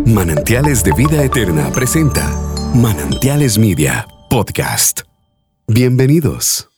[0.00, 2.28] Manantiales de Vida Eterna presenta
[2.74, 5.02] Manantiales Media Podcast.
[5.68, 6.68] Bienvenidos.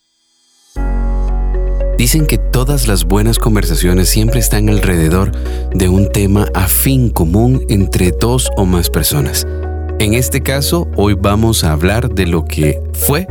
[1.97, 5.33] Dicen que todas las buenas conversaciones siempre están alrededor
[5.73, 9.47] de un tema afín común entre dos o más personas.
[9.99, 13.27] En este caso, hoy vamos a hablar de lo que fue,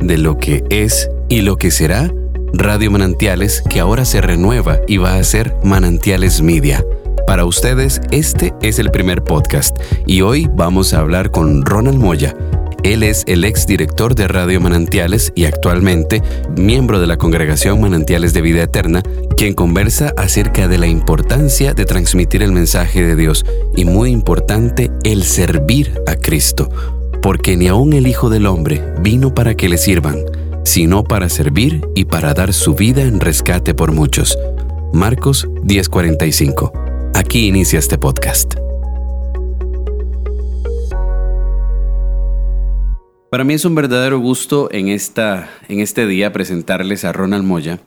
[0.00, 2.10] de lo que es y lo que será
[2.54, 6.84] Radio Manantiales, que ahora se renueva y va a ser Manantiales Media.
[7.26, 9.76] Para ustedes, este es el primer podcast
[10.06, 12.36] y hoy vamos a hablar con Ronald Moya.
[12.82, 16.22] Él es el ex director de Radio Manantiales y actualmente
[16.54, 19.02] miembro de la congregación Manantiales de Vida Eterna,
[19.38, 24.90] quien conversa acerca de la importancia de transmitir el mensaje de Dios y muy importante,
[25.02, 26.68] el servir a Cristo,
[27.22, 30.18] porque ni aun el Hijo del Hombre vino para que le sirvan,
[30.62, 34.38] sino para servir y para dar su vida en rescate por muchos.
[34.92, 36.83] Marcos 10:45
[37.16, 38.54] Aquí inicia este podcast.
[43.30, 47.78] Para mí es un verdadero gusto en, esta, en este día presentarles a Ronald Moya.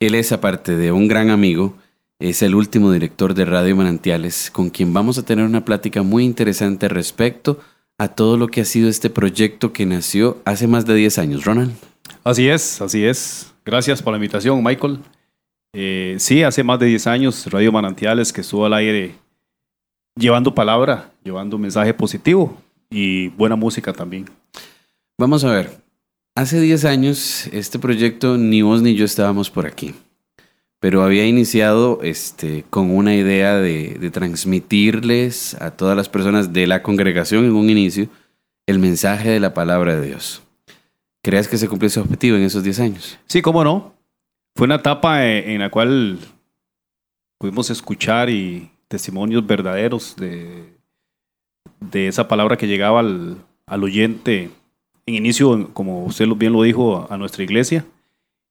[0.00, 1.76] Él es, aparte de un gran amigo,
[2.18, 6.24] es el último director de Radio Manantiales, con quien vamos a tener una plática muy
[6.24, 7.60] interesante respecto
[7.96, 11.44] a todo lo que ha sido este proyecto que nació hace más de 10 años.
[11.44, 11.74] Ronald.
[12.24, 13.52] Así es, así es.
[13.64, 14.98] Gracias por la invitación, Michael.
[15.76, 19.16] Eh, sí, hace más de 10 años Radio Manantiales que estuvo al aire
[20.14, 22.56] llevando palabra, llevando mensaje positivo
[22.90, 24.26] y buena música también.
[25.18, 25.72] Vamos a ver,
[26.36, 29.96] hace 10 años este proyecto ni vos ni yo estábamos por aquí,
[30.78, 36.68] pero había iniciado este, con una idea de, de transmitirles a todas las personas de
[36.68, 38.08] la congregación en un inicio
[38.66, 40.40] el mensaje de la palabra de Dios.
[41.20, 43.18] ¿Crees que se cumplió ese objetivo en esos 10 años?
[43.26, 43.94] Sí, cómo no.
[44.56, 46.18] Fue una etapa eh, en la cual
[47.38, 50.72] pudimos escuchar y testimonios verdaderos de,
[51.80, 54.50] de esa palabra que llegaba al, oyente
[55.06, 57.84] en inicio, como usted bien lo dijo, a nuestra iglesia.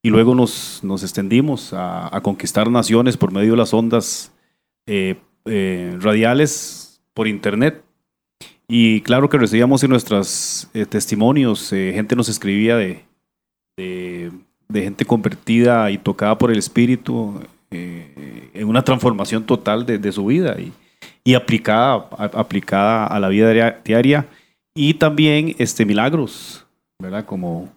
[0.01, 4.33] Y luego nos, nos extendimos a, conquistar naciones por medio de las ondas
[4.85, 5.15] eh,
[5.45, 7.81] eh, radiales por internet.
[8.67, 13.05] Y claro que recibíamos en nuestros testimonios, gente nos escribía de
[14.81, 17.41] gente convertida y tocada por el Espíritu
[17.71, 20.71] eh, en una transformación total de, su vida y,
[21.23, 24.27] y aplicada, aplicada a la vida diaria
[24.75, 26.65] y también este, milagros,
[26.99, 27.25] ¿verdad?
[27.25, 27.69] Como,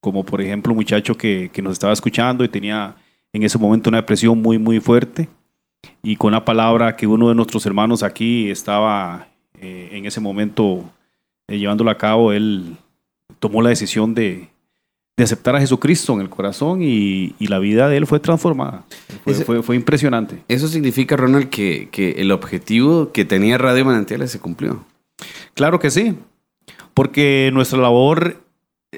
[0.00, 2.96] como por ejemplo un muchacho que, que, nos estaba escuchando y tenía
[3.32, 5.28] en ese momento una depresión muy, muy fuerte
[6.02, 9.28] y con la palabra que uno de nuestros hermanos aquí estaba
[9.60, 10.84] eh, en ese momento
[11.48, 12.76] eh, llevándolo a cabo, él
[13.38, 14.48] tomó la decisión de,
[15.16, 18.84] de aceptar a Jesucristo en el corazón y, la vida de él fue transformada.
[19.62, 20.42] Fue, impresionante.
[20.48, 24.84] Eso significa, Ronald, que, el objetivo que tenía Radio Manantiales se cumplió.
[25.54, 26.16] Claro que sí,
[26.94, 28.42] porque nuestra labor,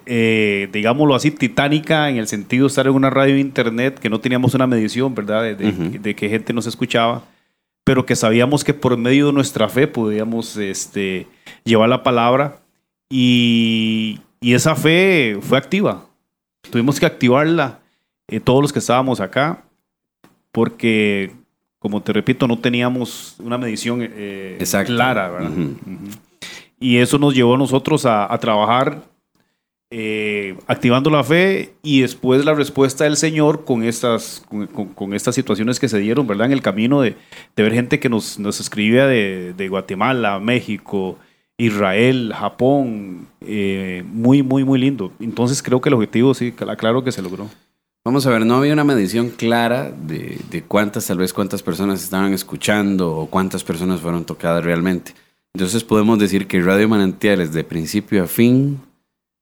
[0.07, 4.21] eh, digámoslo así, titánica, en el sentido de estar en una radio internet, que no
[4.21, 7.25] teníamos una medición, ¿verdad?, de, de, que gente nos escuchaba,
[7.85, 11.27] pero que sabíamos que por medio de nuestra fe podíamos este,
[11.65, 12.61] llevar la palabra
[13.11, 16.07] y, y esa fe fue activa.
[16.71, 17.81] Tuvimos que activarla
[18.29, 19.65] eh, todos los que estábamos acá,
[20.53, 21.33] porque,
[21.79, 25.51] como te repito, no teníamos una medición eh, clara, ¿verdad?
[26.79, 29.03] Y eso nos llevó a nosotros a, trabajar
[29.91, 34.45] eh, activando la fe y después la respuesta del Señor con estas,
[34.95, 36.47] con, estas situaciones que se dieron, ¿verdad?
[36.47, 37.17] En el camino de,
[37.57, 41.19] ver gente que nos, nos escribía de, de Guatemala, México,
[41.59, 45.13] Israel, Japón, eh, muy, muy, muy lindo.
[45.21, 47.49] Entonces creo que el objetivo sí, claro que se logró.
[48.05, 52.33] Vamos a ver, no había una medición clara de, cuántas, tal vez cuántas personas estaban
[52.33, 55.13] escuchando o cuántas personas fueron tocadas realmente.
[55.55, 58.81] Entonces podemos decir que Radio Manantiales de principio a fin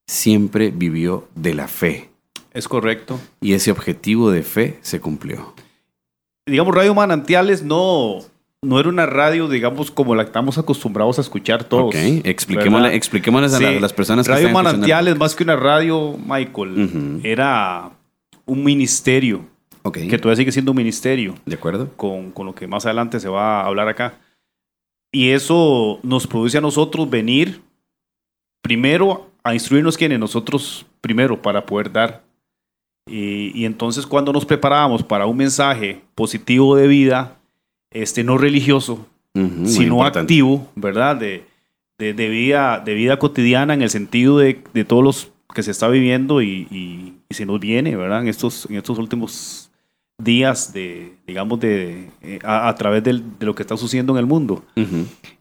[0.07, 2.09] siempre vivió de la fe.
[2.53, 3.21] Es correcto.
[3.43, 5.53] Y ese objetivo de fe se cumplió.
[6.47, 8.21] Digamos, Radio Manantiales no,
[8.65, 11.95] no era una radio, digamos, como la que estamos acostumbrados a escuchar todos.
[11.95, 17.91] Ok, expliquémosle, expliquémosles a las personas que Radio Manantiales, más que una radio, Michael, era
[18.47, 19.47] un ministerio.
[19.83, 20.09] Okay.
[20.09, 21.35] Que todavía sigue siendo un ministerio.
[21.45, 21.91] De acuerdo.
[21.97, 24.15] Con, con, lo que más adelante se va a hablar acá.
[25.13, 27.61] Y eso nos produce a nosotros venir
[28.63, 32.25] primero a instruirnos quienes nosotros primero para poder dar.
[33.07, 37.37] Y, y entonces cuando nos preparábamos para un mensaje positivo de vida,
[37.95, 39.07] este, no religioso,
[39.67, 41.17] sino activo, ¿verdad?
[41.17, 41.45] De,
[41.99, 45.89] de, vida, de vida cotidiana en el sentido de, de todos los que se está
[45.89, 48.21] viviendo y, y, se nos viene, ¿verdad?
[48.23, 49.71] En estos, en estos últimos
[50.19, 54.19] días de, digamos, de, eh, a, a través del- de lo que está sucediendo en
[54.21, 54.63] el mundo.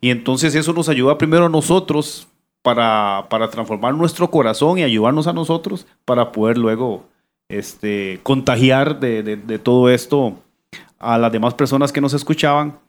[0.01, 2.27] Y entonces eso nos ayuda primero a nosotros
[2.63, 7.05] para, para transformar nuestro corazón y ayudarnos a nosotros para poder luego
[7.49, 10.39] este, contagiar de, de- de todo esto
[11.03, 12.79] a las demás personas que nos escuchaban.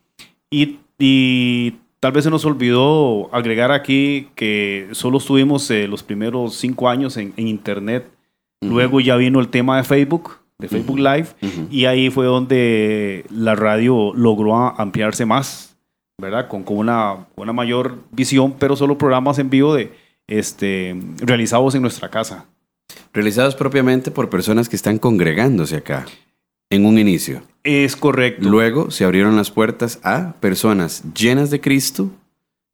[0.50, 6.54] Y, y tal vez se nos olvidó agregar aquí que solo estuvimos eh, los primeros
[6.54, 8.10] cinco años en, en Internet.
[8.60, 11.28] Luego ya vino el tema de Facebook, de Facebook Live.
[11.70, 15.76] Y ahí fue donde la radio logró ampliarse más,
[16.18, 16.48] ¿verdad?
[16.48, 19.92] Con, con una, una mayor visión, pero solo programas en vivo de,
[20.26, 22.46] este, realizados en nuestra casa.
[23.12, 26.06] Realizados propiamente por personas que están congregándose acá
[26.70, 27.42] en un inicio.
[27.64, 28.48] Es correcto.
[28.48, 32.10] Luego se abrieron las puertas a personas llenas de Cristo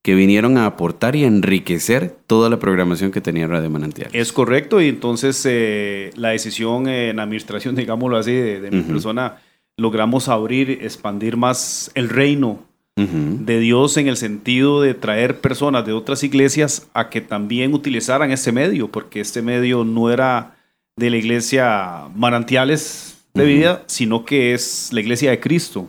[0.03, 4.11] que vinieron a aportar y a enriquecer toda la programación que tenía Radio Manantial.
[4.13, 4.81] Es correcto.
[4.81, 9.41] Y entonces eh, la decisión eh, en la administración, digámoslo así, de, de mi persona,
[9.77, 15.95] logramos abrir, expandir más el reino de Dios en el sentido de traer personas de
[15.95, 20.57] otras iglesias a que también utilizaran este medio, porque este medio no era
[20.97, 25.89] de la iglesia manantiales de vida, sino que es la iglesia de Cristo.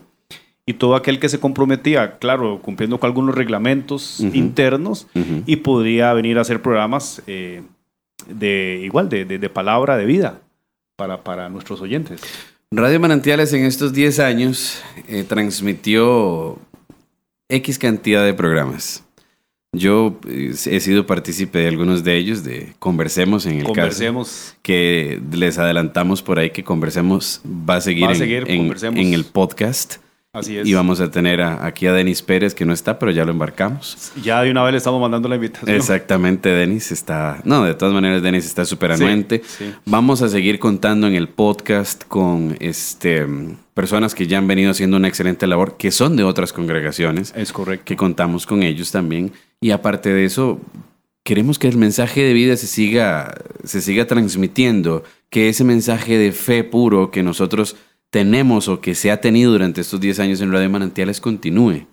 [0.65, 5.07] Y todo aquel que se comprometía, claro, cumpliendo con algunos reglamentos internos,
[5.47, 7.63] y podría venir a hacer programas eh,
[8.27, 10.39] de igual, de, de- de palabra de vida
[10.95, 12.21] para, para nuestros oyentes.
[12.71, 16.57] Radio Manantiales en estos 10 años eh, transmitió
[17.49, 19.03] X cantidad de programas.
[19.73, 23.73] Yo eh, he sido partícipe de algunos de ellos, de Conversemos en el caso.
[23.73, 24.55] Conversemos.
[24.61, 28.57] que les adelantamos por ahí que Conversemos va a seguir, Va a en- seguir, en,
[28.57, 28.99] Conversemos.
[28.99, 29.95] en el podcast.
[30.33, 30.65] Así es.
[30.65, 33.31] Y vamos a tener a- aquí a Denis Pérez, que no está, pero ya lo
[33.31, 34.13] embarcamos.
[34.23, 35.75] Ya de una vez le estamos mandando la invitación.
[35.75, 37.41] Exactamente, Denis está...
[37.43, 39.41] No, de todas maneras, Denis está súper Sí, anuente.
[39.45, 39.73] sí.
[39.85, 43.27] Vamos a seguir contando en el podcast con este,
[43.73, 47.51] personas que ya han venido haciendo una excelente labor, que son de otras congregaciones, Es
[47.51, 47.83] correcto.
[47.83, 49.33] que contamos con ellos también.
[49.59, 50.61] Y aparte de eso,
[51.25, 53.35] queremos que el mensaje de vida se siga,
[53.65, 57.75] se siga transmitiendo, que ese mensaje de fe puro que nosotros
[58.11, 61.87] tenemos o que se ha tenido durante estos 10 años en Radio Manantiales continúe.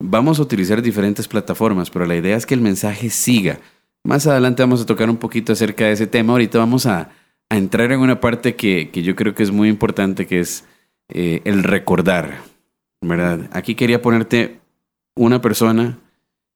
[0.00, 3.60] Vamos a utilizar diferentes plataformas, pero la idea es que el mensaje siga.
[4.04, 6.32] Más adelante vamos a tocar un poquito acerca de ese tema.
[6.32, 7.12] Ahorita vamos a,
[7.48, 10.64] a entrar en una parte que, que yo creo que es muy importante, que es
[11.08, 12.42] eh, el recordar.
[13.00, 13.48] ¿Verdad?
[13.52, 14.60] Aquí quería ponerte
[15.14, 15.98] una persona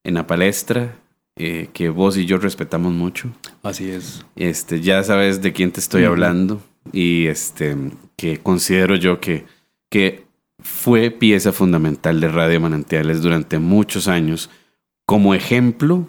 [0.03, 0.97] en la palestra
[1.37, 3.31] eh, que vos y yo respetamos mucho.
[3.63, 4.27] Así es.
[4.35, 6.61] Este, ya sabes de quién te estoy hablando
[6.93, 7.77] y este,
[8.17, 9.45] que considero yo que,
[9.91, 10.27] que
[10.59, 14.51] fue pieza fundamental de Radio Manantiales durante muchos años
[15.05, 16.07] como ejemplo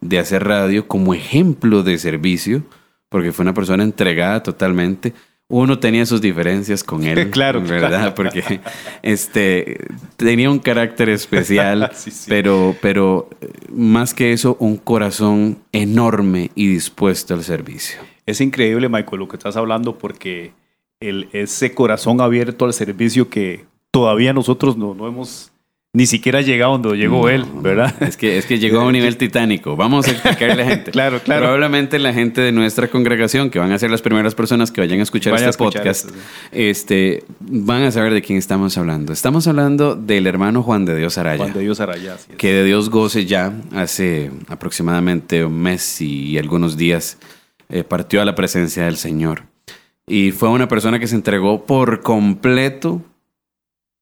[0.00, 2.62] de hacer radio, como ejemplo de servicio,
[3.08, 5.12] porque fue una persona entregada totalmente.
[5.48, 8.14] Uno tenía sus diferencias con él, Claro, ¿verdad?
[8.14, 8.60] Porque
[9.02, 9.78] este,
[10.16, 12.26] tenía un carácter especial, Sí, sí.
[12.28, 17.98] pero, pero eh, más que eso, un corazón enorme y dispuesto al servicio.
[18.28, 20.52] Es increíble, Michael, lo que estás hablando, porque
[21.00, 25.50] el, ese corazón abierto al servicio que todavía nosotros no, no hemos
[25.94, 27.94] ni siquiera llegado donde llegó No, él, ¿verdad?
[28.02, 29.76] Es que, es que llegó a un nivel titánico.
[29.76, 30.90] Vamos a explicarle a la gente.
[30.98, 31.40] Claro, claro.
[31.40, 35.00] Probablemente la gente de nuestra congregación, que van a ser las primeras personas que vayan
[35.00, 36.50] a escuchar Vayan a este escuchar podcast, esto, sí.
[36.52, 39.14] este, van a saber de quién estamos hablando.
[39.14, 41.44] Estamos hablando del hermano Juan de Dios Araya.
[41.44, 42.16] Juan de Dios Araya.
[42.16, 42.28] es.
[42.36, 47.16] que de Dios goce ya hace aproximadamente un mes y algunos días
[47.68, 49.44] eh, partió a la presencia del Señor.
[50.06, 53.02] Y fue una persona que se entregó por completo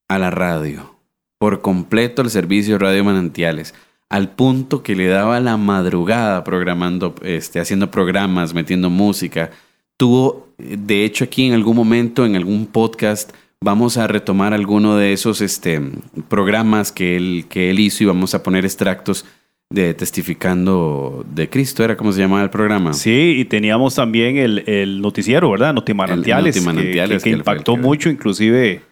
[0.08, 0.96] a la radio,
[1.38, 3.75] por completo al servicio Radio Manantiales,
[4.08, 9.50] al punto que le daba la madrugada programando, este, haciendo programas, metiendo música.
[9.96, 15.12] Tuvo, de hecho, aquí en algún momento, en algún podcast, vamos a retomar alguno de
[15.12, 15.80] esos este,
[16.28, 19.25] programas que él, que él hizo y vamos a poner extractos
[19.70, 22.92] de Testificando de Cristo, ¿era como se llamaba el programa?
[22.94, 25.75] Sí, y teníamos también el, el noticiero, ¿verdad?
[25.75, 26.56] Notimanantiales.
[26.56, 28.82] El que- Notimanantiales, que, que impactó que- mucho, inclusive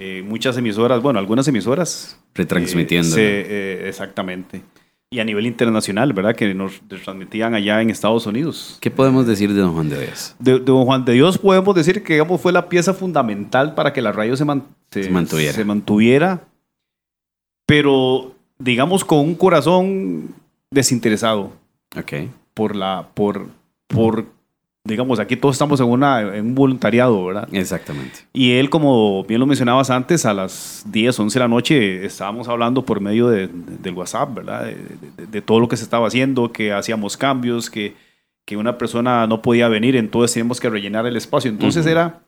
[0.00, 2.18] eh, muchas emisoras, bueno, algunas emisoras.
[2.34, 3.08] Retransmitiendo.
[3.08, 3.46] eh, se-
[3.84, 4.62] eh, exactamente.
[5.10, 6.36] Y a nivel internacional, ¿verdad?
[6.36, 8.76] Que nos transmitían allá en Estados Unidos.
[8.80, 10.34] ¿Qué podemos decir de Don Juan de Dios?
[10.38, 13.92] De, de Don Juan de Dios podemos decir que digamos, fue la pieza fundamental para
[13.94, 15.52] que la radio se, man- Se mantuviera.
[15.54, 16.42] se mantuviera,
[17.66, 20.34] pero digamos con un corazón
[20.70, 21.52] desinteresado
[21.96, 22.12] Ok.
[22.54, 23.46] por la por
[23.86, 24.26] por
[24.84, 27.48] digamos aquí todos estamos en una en un voluntariado, ¿verdad?
[27.52, 28.20] Exactamente.
[28.32, 32.48] Y él como bien lo mencionabas antes a las 10, 11 de la noche estábamos
[32.48, 34.64] hablando por medio de- de- del WhatsApp, ¿verdad?
[34.64, 37.94] De, de- todo lo que se estaba haciendo, que hacíamos cambios, que
[38.46, 41.50] que una persona no podía venir, entonces teníamos que rellenar el espacio.
[41.50, 41.90] Entonces Ujú.
[41.90, 42.20] era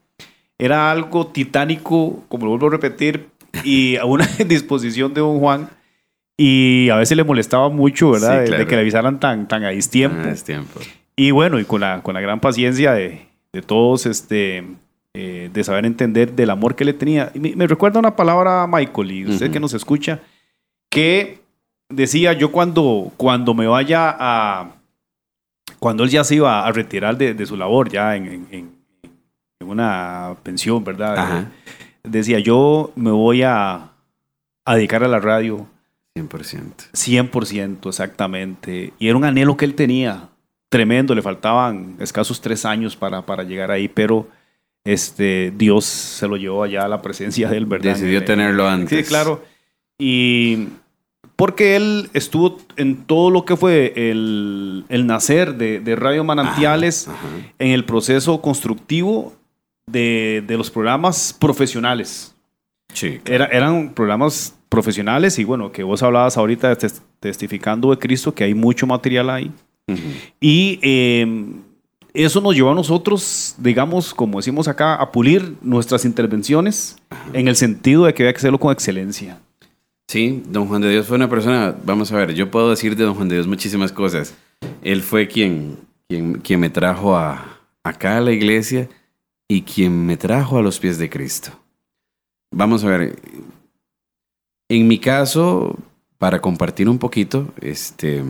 [0.58, 3.30] era algo titánico, como lo vuelvo a repetir,
[3.64, 5.70] y a una disposición de don Juan.
[6.42, 8.40] Y a veces le molestaba mucho, ¿verdad?
[8.40, 10.26] de, que le avisaran tan, tan a distiempo.
[10.42, 10.80] tiempo.
[11.14, 14.64] Y bueno, y con la, con la gran paciencia de, de todos, este,
[15.12, 17.30] eh, de saber entender del amor que le tenía.
[17.34, 20.20] Y me, recuerda una palabra, Michael, y usted que nos escucha,
[20.88, 21.42] que
[21.90, 24.76] decía yo cuando, cuando me vaya a...
[25.78, 28.46] Cuando él ya se iba a retirar de, de su labor, ya en, en,
[29.60, 31.48] en, una pensión, ¿verdad?
[32.02, 33.90] Decía, yo me voy a,
[34.64, 35.66] a dedicar a la radio.
[36.16, 36.90] 100%.
[36.92, 38.92] 100%, exactamente.
[38.98, 40.28] Y era un anhelo que él tenía
[40.68, 44.28] tremendo, le faltaban escasos tres años para, para llegar ahí, pero
[44.84, 47.94] este, Dios se lo llevó allá a la presencia de él, ¿verdad?
[47.94, 48.98] Decidió tenerlo antes.
[48.98, 49.44] Sí, claro.
[49.98, 50.68] Y
[51.36, 57.08] porque él estuvo en todo lo que fue el, el nacer de, de, Radio Manantiales,
[57.58, 59.34] en el proceso constructivo
[59.86, 62.34] de, de los programas profesionales.
[62.94, 63.20] Sí.
[63.24, 66.74] Era, eran programas profesionales y bueno, que vos hablabas ahorita
[67.18, 69.52] testificando de Cristo, que hay mucho material ahí.
[70.40, 71.62] Y em,
[72.14, 76.96] eso nos llevó a nosotros, digamos, como decimos acá, a pulir nuestras intervenciones
[77.32, 79.40] en el sentido de que había que hacerlo con excelencia.
[80.08, 83.04] Sí, don Juan de Dios fue una persona, vamos a ver, yo puedo decir de
[83.04, 84.34] don Juan de Dios muchísimas cosas.
[84.82, 88.88] Él fue quien, quien, quien me trajo a, acá a la iglesia
[89.48, 91.50] y quien me trajo a los pies de Cristo.
[92.52, 93.16] Vamos a ver,
[94.70, 95.76] en mi caso,
[96.16, 98.22] para compartir un poquito, este,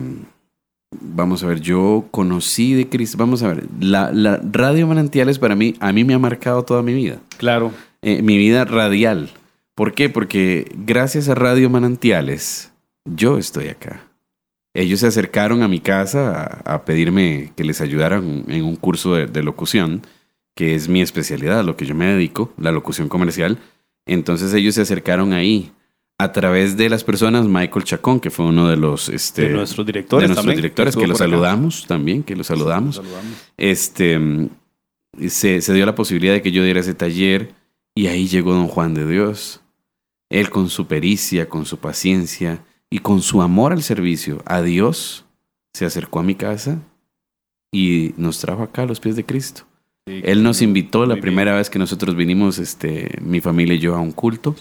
[0.99, 3.17] Vamos a ver, yo conocí de Cristo.
[3.17, 6.93] Vamos a ver, la, Radio Manantiales para mí, a mí me ha marcado toda mi
[6.93, 7.19] vida.
[7.37, 7.71] Claro.
[8.01, 9.29] Eh, mi vida radial.
[9.73, 10.09] ¿Por qué?
[10.09, 12.73] Porque gracias a Radio Manantiales,
[13.05, 14.03] yo estoy acá.
[14.73, 19.27] Ellos se acercaron a mi casa a, pedirme que les ayudaran en un curso de,
[19.27, 20.01] de locución,
[20.55, 23.59] que es mi especialidad, lo que yo me dedico, la locución comercial.
[24.05, 25.71] Entonces ellos se acercaron ahí
[26.21, 29.85] a través de las personas, Michael Chacón, que fue uno de los este, de nuestros
[29.85, 33.01] directores, de nuestros directores que, lo saludamos también, que lo saludamos.
[33.57, 34.19] Este
[35.27, 37.55] se, se, dio la posibilidad de que yo diera ese taller
[37.95, 39.61] y ahí llegó don Juan de Dios.
[40.29, 45.25] Él con su pericia, con su paciencia y con su amor al servicio a Dios,
[45.73, 46.79] se acercó a mi casa
[47.71, 49.63] y nos trajo acá a los pies de Cristo.
[50.05, 53.99] Él nos invitó la primera vez que nosotros vinimos, este, mi familia y yo, a
[53.99, 54.55] un culto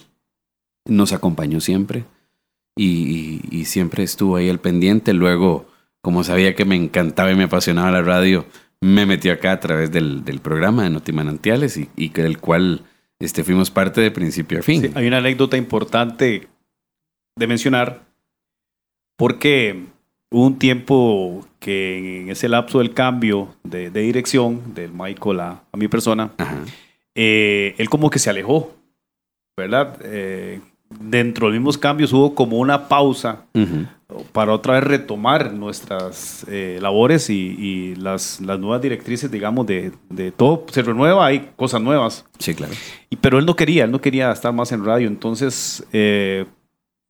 [0.86, 2.04] nos acompañó siempre
[2.76, 5.12] y, siempre estuvo ahí al pendiente.
[5.12, 5.66] Luego,
[6.02, 8.46] como sabía que me encantaba y me apasionaba la radio,
[8.80, 12.84] me metió acá a través del, programa de Notimanantiales y, y del cual
[13.20, 14.90] este, fuimos parte de principio a fin.
[14.94, 16.48] hay una anécdota importante
[17.36, 18.02] de mencionar
[19.16, 19.84] porque
[20.30, 25.88] hubo un tiempo que en ese lapso del cambio de, dirección del Michael a, mi
[25.88, 26.32] persona,
[27.14, 28.74] eh, él como que se alejó,
[29.58, 29.98] ¿verdad?
[30.02, 33.44] Eh, dentro de los mismos cambios hubo como una pausa
[34.32, 40.32] para otra vez retomar nuestras eh, labores y, las, las, nuevas directrices, digamos, de, de,
[40.32, 42.24] todo se renueva, hay cosas nuevas.
[42.38, 42.72] Sí, claro.
[43.08, 46.44] Y, pero él no quería, él no quería estar más en radio, entonces eh,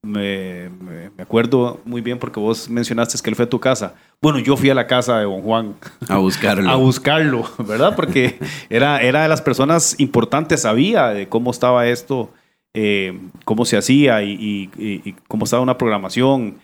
[0.02, 3.94] me, me, acuerdo muy bien porque vos mencionaste que él fue a tu casa.
[4.20, 5.74] Bueno, yo fui a la casa de don Juan.
[6.08, 6.70] A buscarlo.
[6.70, 7.96] a buscarlo, ¿verdad?
[7.96, 8.38] Porque
[8.70, 12.30] era, era de las personas importantes, sabía de cómo estaba esto
[12.74, 16.58] eh, cómo se hacía y, cómo estaba una programación.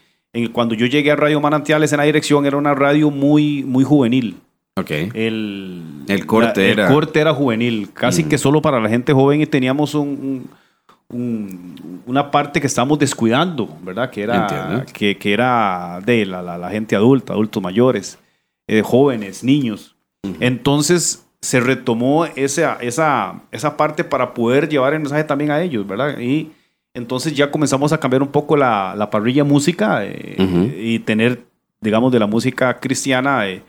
[0.53, 4.37] cuando yo llegué a Radio Manantiales en la dirección era una radio muy, muy juvenil.
[4.79, 5.11] Okay.
[5.15, 6.87] El, el, corte era...
[6.87, 10.51] el corte era juvenil, casi que solo para la gente joven y teníamos un,
[11.09, 14.11] una parte que estábamos descuidando, ¿verdad?
[14.11, 18.19] Que era, que, que, era de la, la, gente adulta, adultos mayores,
[18.67, 19.97] eh, jóvenes, niños.
[20.41, 25.87] Entonces, se retomó esa, esa, esa parte para poder llevar el mensaje también a ellos,
[25.87, 26.19] ¿verdad?
[26.19, 26.51] Y
[26.93, 31.45] entonces ya comenzamos a cambiar un poco la, la parrilla música eh, y tener,
[31.81, 33.63] digamos, de la música cristiana eh,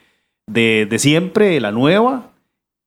[0.47, 2.31] de, de, siempre, la nueva.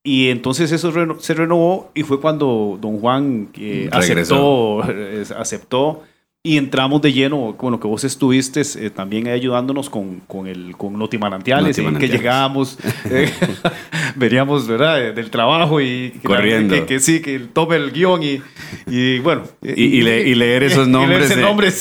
[0.02, 4.82] Y entonces eso se renovó y fue cuando don Juan eh, aceptó,
[5.38, 6.02] aceptó
[6.42, 10.75] y entramos de lleno con lo que vos estuviste eh, también ayudándonos con, con, el,
[10.75, 12.78] con Notimanantiales, en que llegábamos,
[13.11, 13.30] eh,
[14.16, 15.12] veníamos ¿verdad?
[15.12, 16.87] del trabajo y corriendo.
[16.87, 18.40] Que, sí, que tome el guion y,
[18.87, 19.42] y bueno.
[19.62, 21.30] Y, y, leer esos nombres,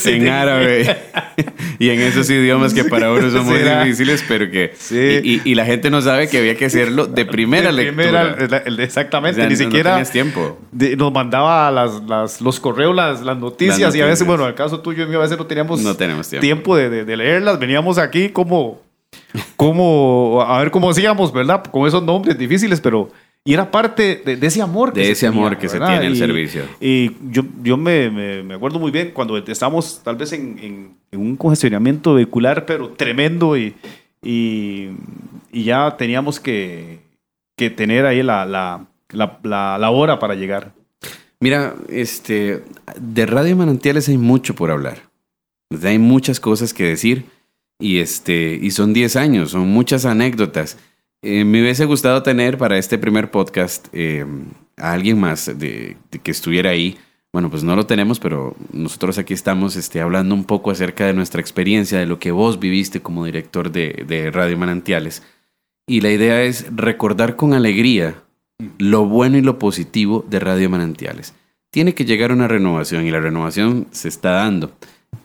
[0.06, 0.98] en, árabe
[1.80, 4.74] y en esos idiomas que para uno son muy difíciles, pero que.
[5.24, 8.36] Y, la gente no sabe que había que hacerlo de primera de lectura.
[8.78, 10.04] exactamente, ni siquiera.
[10.04, 10.60] tiempo.
[10.98, 14.82] nos mandaba las, las, los correos, las, las noticias, y a veces, bueno, el caso
[14.82, 17.60] tuyo y mío a veces no teníamos, no tenemos tiempo, de, de, leerlas.
[17.60, 18.82] Veníamos aquí como,
[19.56, 21.64] como, a ver cómo hacíamos, ¿verdad?
[21.64, 23.10] Con esos nombres difíciles, pero
[23.46, 24.94] y era parte de, ese amor.
[24.94, 26.64] Que de ese amor que se tiene en el servicio.
[26.80, 28.10] Y yo, yo me,
[28.44, 33.58] me, acuerdo muy bien cuando estábamos tal vez en, en, un congestionamiento vehicular, pero tremendo,
[33.58, 33.76] y,
[34.22, 34.90] y,
[35.52, 37.00] y ya teníamos que,
[37.56, 40.74] que tener ahí la, la, la, la, hora para llegar.
[41.42, 42.64] Mira, este,
[43.00, 45.10] de Radio Manantiales hay mucho por hablar.
[45.84, 47.26] Hay muchas cosas que decir
[47.80, 50.78] y, este, y son 10 años, son muchas anécdotas.
[51.22, 54.26] Eh, me hubiese gustado tener para este primer podcast eh,
[54.78, 56.98] a alguien más de, que estuviera ahí.
[57.32, 61.14] Bueno, pues no lo tenemos, pero nosotros aquí estamos este, hablando un poco acerca de
[61.14, 65.24] nuestra experiencia, de lo que vos viviste como director de, de Radio Manantiales.
[65.88, 68.24] Y la idea es recordar con alegría
[68.78, 71.34] lo bueno y lo positivo de Radio Manantiales.
[71.72, 74.72] Tiene que llegar una renovación y la renovación se está dando.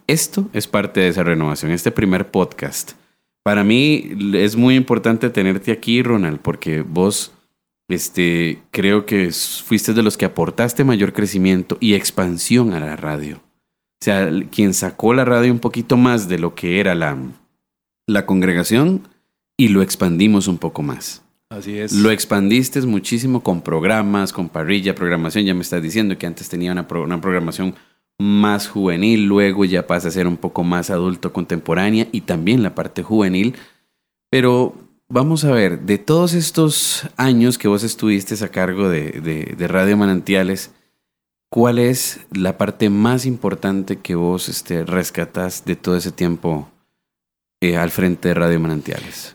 [0.07, 2.93] Esto es parte de esa renovación, este primer podcast
[3.45, 7.33] para mí es muy importante tenerte aquí, Ronald, porque vos
[7.88, 13.37] este, creo que fuiste de los que aportaste mayor crecimiento y expansión a la radio.
[13.37, 17.19] O sea, quien sacó la radio un poquito más de lo que era la,
[18.07, 19.07] la congregación
[19.59, 21.23] y lo expandimos un poco más.
[21.51, 21.93] Así es.
[21.93, 25.45] Lo expandiste muchísimo con programas, con parrilla, programación.
[25.45, 27.75] Ya me estás diciendo que antes tenía una, programación
[28.19, 32.75] más juvenil, luego ya pasa a ser un poco más adulto contemporánea y también la
[32.75, 33.55] parte juvenil.
[34.31, 34.75] Pero
[35.09, 40.73] vamos a ver, de todos estos años que vos estuviste a cargo de, Radio Manantiales,
[41.51, 46.69] ¿cuál es la parte más importante que vos este, rescatás de todo ese tiempo
[47.61, 49.35] eh, al frente de Radio Manantiales?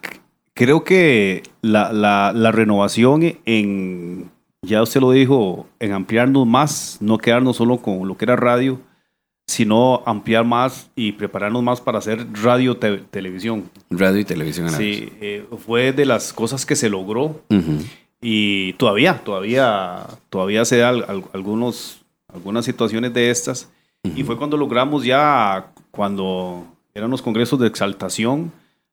[0.60, 4.30] Creo que la, la renovación en
[4.62, 8.80] ya usted lo dijo, en ampliarnos más, no quedarnos solo con lo que era radio,
[9.48, 13.70] sino ampliar más y prepararnos más para hacer radio televisión.
[13.90, 17.42] Radio y televisión a la Sí, eh, fue de las cosas que se logró
[18.22, 22.02] y todavía, todavía, todavía se da algunos,
[22.32, 23.70] algunas situaciones de estas.
[24.04, 28.52] Y fue cuando logramos ya, cuando eran los congresos de exaltación.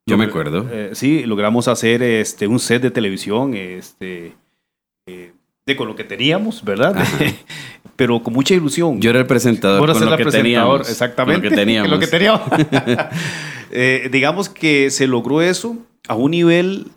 [0.08, 0.68] Yo me acuerdo.
[0.70, 4.34] Eh, sí, logramos hacer este, un set de televisión, este,
[5.06, 5.32] eh,
[5.66, 6.96] de con lo que teníamos, ¿verdad?
[7.96, 9.00] Pero con mucha ilusión.
[9.00, 9.92] Yo era el presentador.
[9.92, 11.48] con lo que teníamos, exactamente.
[11.48, 11.90] Con lo que teníamos.
[11.90, 13.06] lo que teníamos.
[13.72, 15.76] Eh, digamos que se logró eso
[16.06, 16.88] a un nivel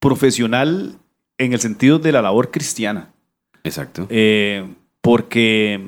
[0.00, 0.96] profesional
[1.38, 3.12] en el sentido de la labor cristiana.
[3.62, 4.06] Exacto.
[4.10, 4.66] Eh,
[5.00, 5.80] porque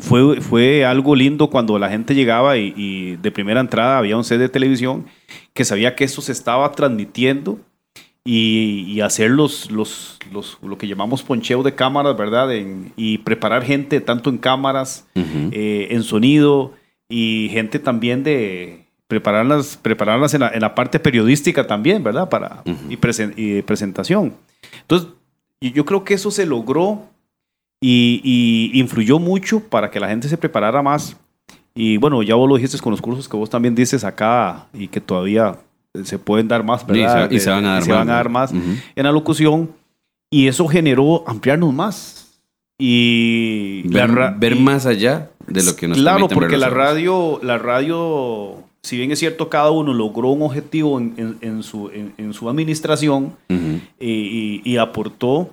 [0.00, 4.24] fue, fue algo lindo cuando la gente llegaba y, y, de primera entrada había un
[4.24, 5.06] set de televisión
[5.54, 7.58] que sabía que eso se estaba transmitiendo
[8.24, 12.50] y, hacer los, los, los, lo que llamamos poncheo de cámaras, ¿verdad?
[12.96, 16.74] y preparar gente tanto en cámaras, eh, en sonido
[17.08, 22.28] y gente también de prepararlas, prepararlas en la, en la parte periodística también, ¿verdad?
[22.28, 22.98] Para, y,
[23.36, 24.34] y, presentación.
[24.82, 25.08] Entonces,
[25.62, 27.06] yo creo que eso se logró
[27.80, 31.16] y, y, influyó mucho para que la gente se preparara más.
[31.74, 34.88] Y bueno, ya vos lo dijiste con los cursos que vos también dices acá y
[34.88, 35.58] que todavía
[36.04, 37.30] se pueden dar más, ¿verdad?
[37.30, 39.70] Y se, van a dar más, en la locución.
[40.30, 42.40] Y eso generó ampliarnos más.
[42.78, 48.96] Y ver, más allá de lo que nos Claro, porque la radio, la radio, si
[48.96, 53.34] bien es cierto, cada uno logró un objetivo en, su, en, su administración
[53.98, 55.50] y, aportó,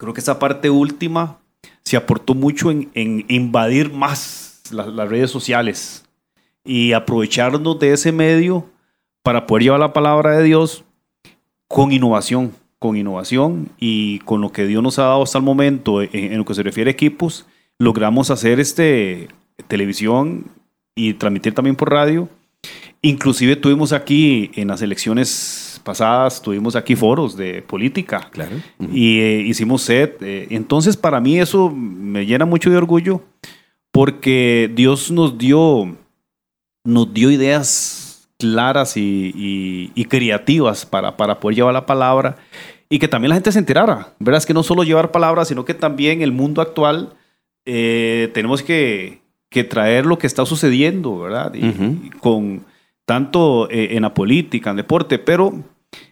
[0.00, 1.36] creo que esa parte última
[1.84, 2.90] se aportó mucho en,
[3.28, 6.06] invadir más las redes sociales
[6.64, 8.64] y aprovecharnos de ese medio
[9.22, 10.84] para poder llevar la palabra de Dios
[11.68, 16.00] con innovación, con innovación y con lo que Dios nos ha dado hasta el momento
[16.00, 17.44] en, lo que se refiere a equipos,
[17.78, 19.28] logramos hacer este
[19.68, 20.46] televisión
[20.94, 22.26] y transmitir también por radio.
[23.02, 28.28] Inclusive tuvimos aquí en las elecciones pasadas, tuvimos aquí foros de política.
[28.30, 28.56] Claro.
[28.92, 30.20] Y eh, hicimos set.
[30.20, 33.22] Eh, entonces, para mí eso me llena mucho de orgullo
[33.90, 35.96] porque Dios nos dio,
[36.84, 42.36] nos dio ideas claras y, creativas para, para, poder llevar la palabra
[42.88, 44.14] y que también la gente se enterara.
[44.18, 47.14] Verás Es que no solo llevar palabras, sino que también el mundo actual
[47.64, 51.54] eh, tenemos que, que, traer lo que está sucediendo, ¿verdad?
[51.54, 52.64] Y, con
[53.10, 55.64] tanto eh, en la política, en deporte, pero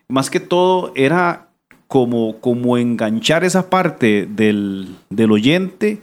[0.09, 1.51] más que todo era
[1.87, 6.01] como, como enganchar esa parte del, del oyente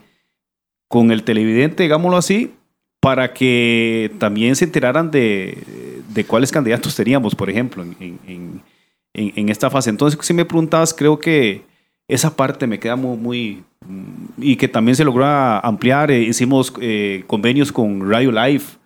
[0.88, 2.54] con el televidente, digámoslo así,
[3.02, 8.62] para que también se enteraran de, de cuáles candidatos teníamos, por ejemplo, en,
[9.14, 9.90] en, esta fase.
[9.90, 11.64] Entonces, si me preguntabas, creo que
[12.08, 13.64] esa parte me queda muy, muy
[14.38, 16.10] y que también se logró ampliar.
[16.10, 18.78] Eh, hicimos eh, convenios con Radio Life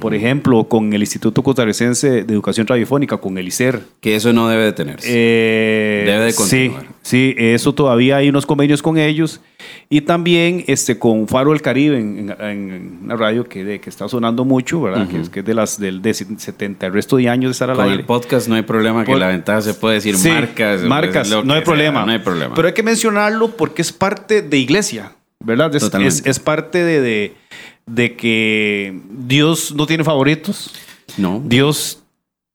[0.00, 3.80] por ejemplo, con el Instituto Costarricense de Educación Radiofónica, con el ICER.
[4.00, 5.06] Que eso no debe detenerse.
[5.10, 6.86] Eh, debe de continuar.
[7.02, 9.40] sí, eso todavía hay unos convenios con ellos.
[9.88, 14.44] Y también este, con Faro del Caribe, en, una radio que, de- que está sonando
[14.44, 15.08] mucho, ¿verdad?
[15.08, 17.70] que, es, que es de las del de 70, el resto de años de estar
[17.70, 18.00] al Con aire.
[18.00, 20.82] el podcast no hay problema que Por- la ventaja se puede decir Sí, marcas.
[20.82, 22.04] marcas, no hay sea, problema.
[22.04, 22.54] No hay problema.
[22.54, 25.12] Pero hay que mencionarlo porque es parte de iglesia,
[25.44, 25.74] ¿verdad?
[25.74, 27.34] Es, es parte de, de,
[27.86, 30.72] de que Dios no tiene favoritos.
[31.16, 31.42] no.
[31.44, 32.00] Dios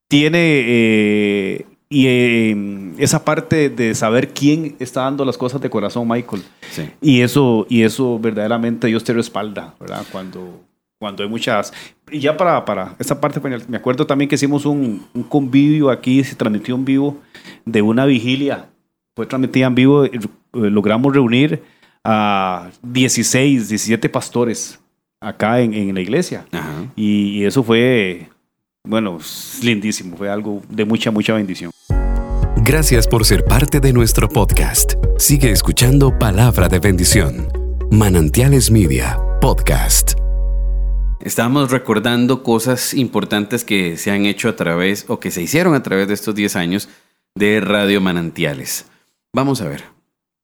[0.07, 6.07] tiene eh, y, eh, esa parte de saber quién está dando las cosas de corazón,
[6.07, 6.41] Michael.
[6.71, 6.89] Sí.
[6.99, 10.03] Y eso, y eso verdaderamente Dios te respalda, ¿verdad?
[10.11, 10.61] Cuando,
[10.99, 11.71] cuando hay muchas...
[12.11, 15.91] Y ya para, para esta parte, pues, me acuerdo también que hicimos un, un convivio
[15.91, 17.19] aquí, se transmitió en vivo,
[17.65, 18.67] de una vigilia.
[19.15, 20.11] Fue transmitida en vivo, eh,
[20.51, 21.61] logramos reunir
[22.03, 24.79] a 16, 17 pastores
[25.19, 26.45] acá en, en la iglesia.
[26.51, 26.85] Ajá.
[26.95, 28.29] Y, y eso fue,
[28.83, 29.19] bueno,
[29.61, 31.71] lindísimo, fue algo de mucha, mucha bendición.
[32.57, 34.93] Gracias por ser parte de nuestro podcast.
[35.17, 37.47] Sigue escuchando Palabra de Bendición.
[37.91, 40.13] Manantiales Media, podcast.
[41.21, 45.83] Estábamos recordando cosas importantes que se han hecho a través o que se hicieron a
[45.83, 46.89] través de estos 10 años
[47.35, 48.85] de Radio Manantiales.
[49.33, 49.98] Vamos a ver.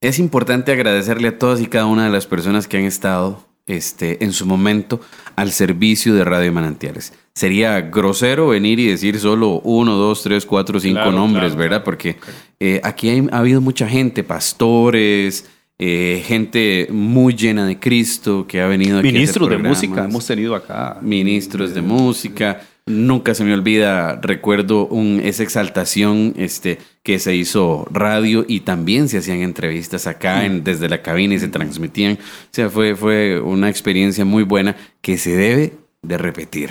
[0.08, 4.24] Es importante agradecerle a todas y cada una de las personas que han estado este,
[4.24, 5.02] en su momento
[5.36, 7.14] al servicio de Radio Manantiales.
[7.34, 11.84] Sería grosero venir y decir solo uno, dos, tres, cuatro, cinco Claro, nombres, claro, ¿verdad?
[11.84, 12.18] Porque
[12.60, 15.46] eh, aquí hay- ha habido mucha gente, pastores,
[15.80, 20.06] eh, gente muy llena de Cristo que ha venido aquí a hacer Ministros de música
[20.06, 21.00] hemos tenido acá.
[21.02, 22.62] ministros de música.
[22.88, 29.10] Nunca se me olvida, recuerdo un, esa exaltación este, que se hizo radio y también
[29.10, 32.14] se hacían entrevistas acá en, desde la cabina y se transmitían.
[32.14, 36.70] O sea, fue, fue una experiencia muy buena que se debe de repetir,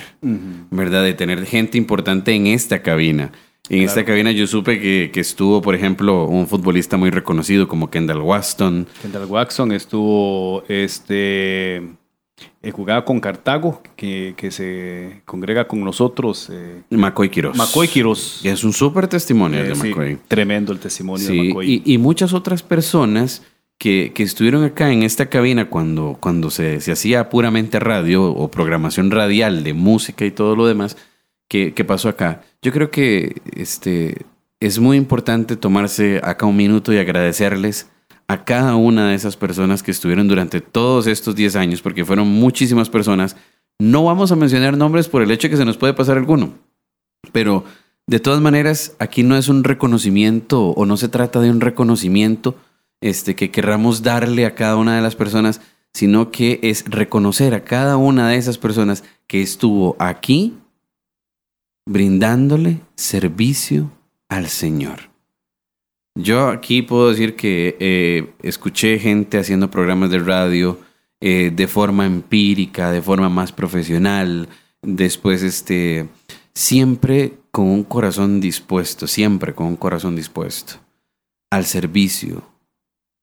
[0.70, 1.03] ¿verdad?
[1.03, 3.33] De tener gente importante en esta cabina.
[3.68, 7.90] En esta cabina yo supe que, que estuvo, por ejemplo, un futbolista muy reconocido como
[7.90, 8.87] Kendall Waston.
[9.03, 11.83] Kendall Watson estuvo, este,
[12.62, 16.49] eh, jugaba con Cartago, que, que se congrega con nosotros.
[16.53, 17.57] Eh, McCoy Quiroz.
[17.57, 18.44] McCoy Quiroz.
[18.44, 20.18] Y es un súper testimonio Eh, de sí, McCoy.
[20.29, 21.83] tremendo el testimonio de Sí, McCoy.
[21.85, 23.42] y, y muchas otras personas
[23.79, 28.49] que, que estuvieron acá en esta cabina cuando, cuando se, se hacía puramente radio o
[28.51, 30.97] programación radial de música y todo lo demás
[31.49, 32.42] que, que pasó acá.
[32.62, 34.23] Yo creo que este,
[34.61, 37.90] es muy importante tomarse acá un minuto y agradecerles
[38.29, 42.29] a cada una de esas personas que estuvieron durante todos estos 10 años, porque fueron
[42.29, 43.37] muchísimas personas.
[43.79, 46.55] No vamos a mencionar nombres por el hecho de que se nos puede pasar alguno,
[47.33, 47.65] pero
[48.07, 52.55] de todas maneras, aquí no es un reconocimiento o no se trata de un reconocimiento
[53.01, 55.63] este, que querramos darle a cada una de las personas,
[55.95, 60.55] sino que es reconocer a cada una de esas personas que estuvo aquí
[61.87, 63.91] brindándole servicio
[64.29, 65.13] al Señor.
[66.16, 70.79] Yo aquí puedo decir que eh, escuché gente haciendo programas de radio
[71.20, 74.48] eh, de forma empírica, de forma más profesional,
[74.81, 76.09] después este,
[76.55, 80.74] siempre con un corazón dispuesto, siempre con un corazón dispuesto
[81.50, 82.44] al servicio,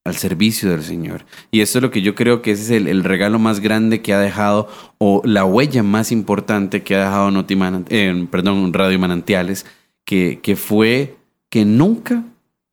[0.04, 1.26] al servicio del Señor.
[1.50, 4.14] Y esto es lo que yo creo que ese es el, regalo más grande que
[4.14, 9.66] ha dejado, o la huella más importante que ha dejado Notimanan- eh, perdón, Radio Manantiales,
[10.04, 11.16] que fue
[11.50, 12.24] que nunca,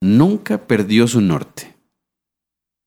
[0.01, 1.75] nunca perdió su norte.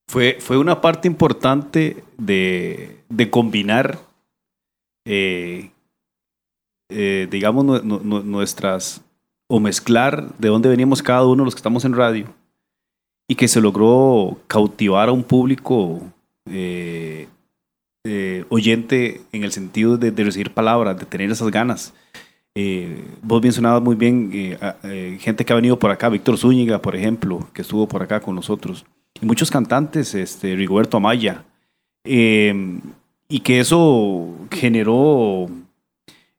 [0.09, 3.99] Fue, fue una parte importante de, de combinar,
[5.05, 5.71] eh,
[6.89, 9.01] eh, digamos, nu- nu- nu- nuestras,
[9.49, 12.33] o mezclar de dónde venimos cada uno los que estamos en radio,
[13.29, 16.01] y que se logró cautivar a un público
[16.45, 17.27] eh,
[18.49, 21.93] oyente en el sentido de, de recibir palabras, de tener esas ganas.
[22.53, 26.81] Eh, vos mencionabas muy bien eh, eh, gente que ha venido por acá, Víctor Zúñiga,
[26.81, 28.85] por ejemplo, que estuvo por acá con nosotros
[29.21, 31.45] y muchos cantantes, este, Rigoberto Amaya,
[32.03, 32.79] eh,
[33.29, 35.49] y que eso generó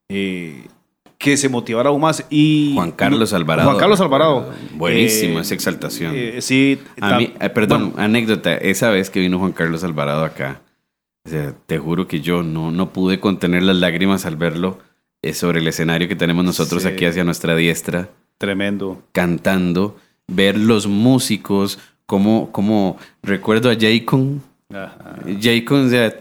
[0.07, 2.25] que se motivara aún más.
[2.29, 3.69] Y, Juan Carlos Alvarado.
[3.69, 4.53] Juan Carlos Alvarado.
[4.75, 6.13] Buenísimo Eh, esa exaltación.
[6.39, 10.61] sí, A mí, perdón, bueno, anécdota, esa vez que vino Juan Carlos Alvarado acá,
[11.25, 14.77] o sea, te juro que yo no, no pude contener las lágrimas al verlo
[15.23, 16.89] eh, sobre el escenario que tenemos nosotros Sí.
[16.89, 19.01] aquí hacia nuestra diestra, tremendo.
[19.11, 25.15] cantando, ver los músicos, como, como recuerdo a Jaycon, Ajá.
[25.41, 26.13] Jaycon, o sea,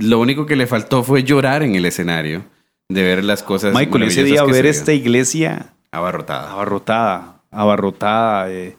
[0.00, 2.44] lo único que le faltó fue llorar en el escenario,
[2.88, 3.74] de ver las cosas.
[3.74, 6.52] Michael, ese día que ver se esta iglesia abarrotada.
[6.52, 8.76] abarrotada, abarrotada eh,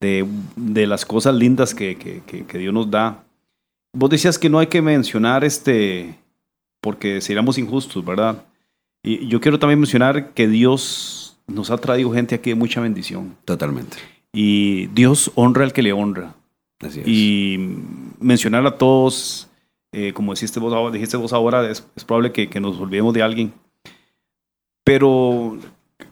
[0.00, 3.24] de, de las cosas lindas que, que- que- que Dios nos da.
[3.92, 6.14] Vos decías que no hay que mencionar este,
[6.80, 8.44] porque seríamos injustos, ¿verdad?
[9.02, 13.36] Y yo quiero también mencionar que Dios nos ha traído gente aquí de mucha bendición.
[13.44, 13.96] Totalmente.
[14.32, 16.34] Y Dios honra al que le honra.
[16.80, 17.08] Así es.
[17.08, 17.58] Y
[18.20, 19.48] mencionar a todos,
[19.92, 23.14] eh, como dijiste vos, ahora- dijiste vos ahora, es, es probable que, que nos olvidemos
[23.14, 23.52] de alguien.
[24.84, 25.58] Pero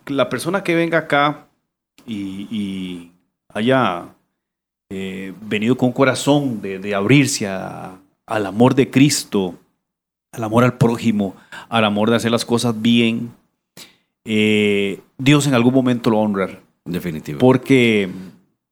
[0.06, 1.46] la persona que venga acá
[2.06, 3.12] y, y
[3.52, 4.08] haya
[4.90, 9.54] eh, venido con un corazón de, de abrirse a- al amor de Cristo,
[10.36, 11.34] al amor al prójimo,
[11.68, 13.30] al amor de hacer las cosas bien,
[14.24, 16.62] eh, Dios en algún momento lo va a honrar.
[16.84, 17.38] Definitivo.
[17.38, 18.08] Porque,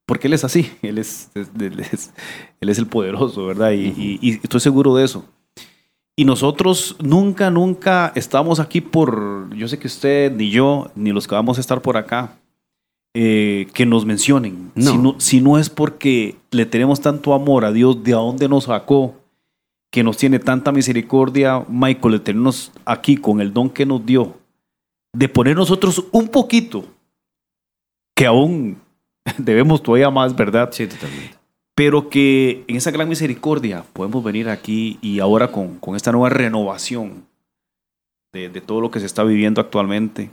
[0.07, 2.13] porque Él es así, Él es, él es,
[2.61, 3.73] él es el poderoso, ¿verdad?
[3.73, 5.25] Y, y- y estoy seguro de eso.
[6.17, 11.27] Y nosotros nunca, nunca estamos aquí por, yo sé que usted, ni yo, ni los
[11.27, 12.37] que vamos a estar por acá,
[13.15, 14.71] eh, que nos mencionen.
[14.77, 14.91] No.
[14.93, 18.49] Si, no, si no es porque le tenemos tanto amor a Dios, de a dónde
[18.49, 19.17] nos sacó,
[19.95, 24.37] que nos tiene tanta misericordia, Michael, de tenernos aquí con el don que nos dio,
[25.13, 26.85] de poner nosotros un poquito,
[28.17, 28.77] que aún
[29.39, 30.71] debemos todavía más, ¿verdad?
[30.73, 31.37] Sí, totalmente.
[31.77, 36.29] Pero que en esa gran misericordia podemos venir aquí y ahora con, con esta nueva
[36.29, 37.25] renovación
[38.33, 40.29] de, de todo lo que se está viviendo actualmente.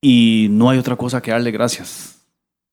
[0.00, 2.24] Y no hay otra cosa que darle gracias.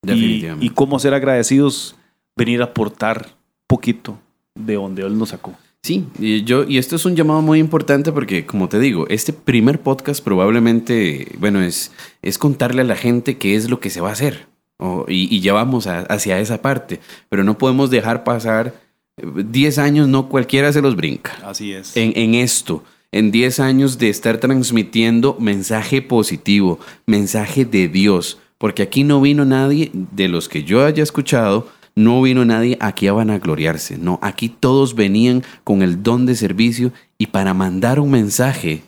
[0.04, 0.63] Y, Definitivamente.
[0.67, 1.95] y cómo ser agradecidos,
[2.38, 3.30] venir a aportar
[3.65, 4.19] poquito
[4.54, 5.56] de donde Él nos sacó.
[5.86, 9.34] Sí, y yo, y esto es un llamado muy importante porque, como te digo, este
[9.34, 11.91] primer podcast probablemente, bueno, es,
[12.22, 14.48] es contarle a la gente qué es lo que se va a hacer.
[14.80, 17.02] O- y, y ya vamos a- hacia esa parte.
[17.28, 18.74] Pero no podemos dejar pasar
[19.17, 21.34] eh, 10 años, no cualquiera se los brinca.
[21.43, 21.98] Así es.
[21.98, 28.39] En, en esto, en 10 años de estar transmitiendo mensaje positivo, mensaje de Dios.
[28.58, 33.08] Porque aquí no vino nadie, de los que yo haya escuchado, no vino nadie aquí
[33.08, 33.97] a vanagloriarse.
[33.97, 38.84] No, aquí todos venían con el don de servicio y para mandar un mensaje,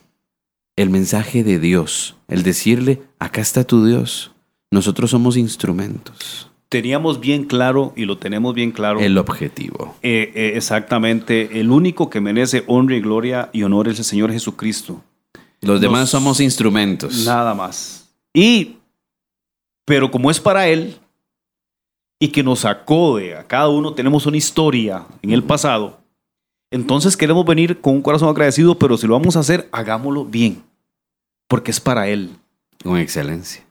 [0.76, 4.32] el mensaje de Dios, el decirle, acá está tu Dios.
[4.72, 6.50] Nosotros somos instrumentos.
[6.68, 9.00] Teníamos bien claro y lo tenemos bien claro.
[9.00, 9.96] El objetivo.
[10.02, 11.60] Eh, eh, exactamente.
[11.62, 15.02] El único que merece honra y gloria y honor es el Señor Jesucristo.
[15.62, 17.24] Los demás Nos- somos instrumentos.
[17.26, 18.10] Nada más.
[18.34, 18.78] Y,
[19.86, 20.98] pero como es para Él
[22.26, 26.00] y que nos sacó de a cada uno, tenemos una historia en el pasado.
[26.72, 30.62] Entonces queremos venir con un corazón agradecido, pero si lo vamos a hacer, hagámoslo bien.
[31.48, 32.32] Porque es para Él,
[32.84, 33.62] Con excelencia.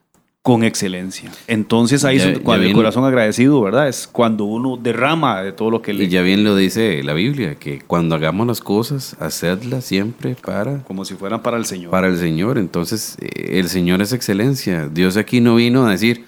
[0.43, 1.31] con excelencia.
[1.49, 3.89] Entonces ahí Ya- es cuando el bien- corazón agradecido, ¿verdad?
[3.89, 6.05] Es cuando uno derrama de todo lo que le...
[6.05, 10.83] Y ya bien lo dice la Biblia, que cuando hagamos las cosas, hacedlas siempre para,
[10.85, 11.91] Como si fueran para el Señor.
[11.91, 12.59] para el Señor.
[12.59, 14.89] Entonces, eh, el Señor es excelencia.
[14.89, 16.27] Dios aquí no vino a decir,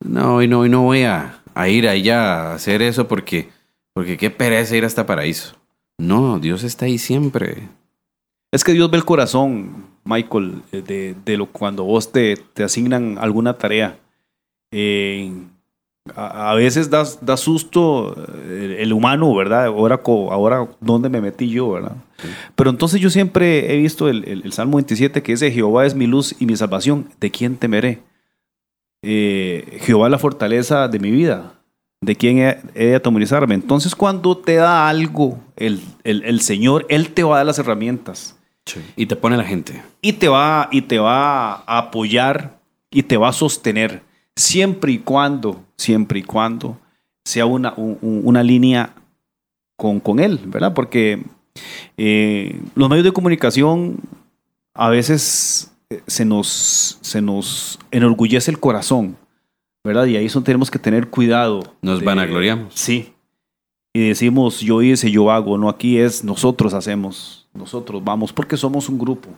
[0.00, 3.48] no, hoy no, hoy no voy a, a ir allá a hacer eso porque,
[3.92, 5.56] porque qué pereza ir hasta paraíso.
[5.98, 7.68] No, Dios está ahí siempre.
[8.52, 12.64] Es que Dios ve el corazón, Michael, eh, de, de lo cuando vos te, te
[12.64, 13.98] asignan alguna tarea.
[14.72, 15.32] Eh,
[16.16, 19.66] a, a veces da, da susto eh, el, humano, ¿verdad?
[19.66, 21.96] Ahora, ahora, ¿dónde me metí yo, verdad?
[22.56, 25.94] Pero entonces yo siempre he visto el, el- el Salmo 27 que dice, Jehová es
[25.94, 28.00] mi luz y mi salvación, ¿de quién temeré?
[29.02, 31.54] Eh, Jehová es la fortaleza de mi vida,
[32.02, 33.54] ¿de quién he, he de atemorizarme?
[33.54, 37.58] Entonces cuando te da algo el, el- el Señor, Él te va a dar las
[37.58, 38.36] herramientas
[38.96, 39.82] Y te pone la gente.
[40.02, 42.58] y te va y te va a apoyar
[42.90, 44.02] y te va a sostener
[44.36, 46.78] siempre y cuando siempre y cuando
[47.24, 48.94] sea una, un- un- una línea
[49.76, 51.22] con, con él verdad porque
[51.96, 53.96] eh, los medios de comunicación
[54.74, 55.69] a veces
[56.06, 59.16] se nos se nos enorgullece el corazón
[59.84, 62.74] verdad y ahí eso tenemos que tener cuidado Nos de- vanagloriamos.
[62.74, 63.12] sí
[63.92, 68.88] y decimos yo hice yo hago no aquí es nosotros hacemos nosotros vamos porque somos
[68.88, 69.28] un grupo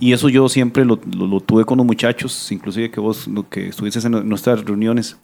[0.00, 3.48] y eso yo siempre lo, lo- lo tuve con los muchachos, inclusive que vos lo
[3.48, 5.16] que estuviste en nuestras reuniones.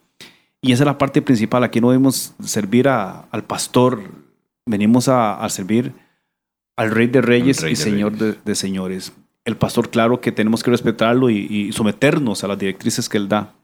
[0.63, 1.65] Y esa es la parte principal.
[1.65, 4.01] Aquí no debemos servir a- al pastor,
[4.65, 5.93] venimos a, a servir
[6.77, 9.13] al Rey de Reyes Rey y de Señor de, de Señores.
[9.49, 13.29] El pastor, claro que tenemos que respetarlo y, y someternos a las directrices que él
[13.29, 13.55] da.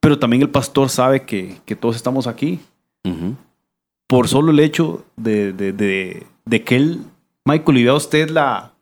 [0.00, 2.58] Pero también el pastor sabe que, que todos estamos aquí
[4.06, 7.02] por solo el hecho de, de- de- de que él,
[7.44, 8.72] Michael, y vea usted la,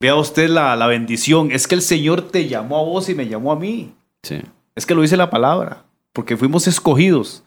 [0.00, 1.50] vea usted la, la bendición.
[1.52, 3.92] Es que el Señor te llamó a vos y me llamó a mí.
[4.22, 4.40] Sí.
[4.74, 7.42] Es que lo dice la palabra, porque fuimos escogidos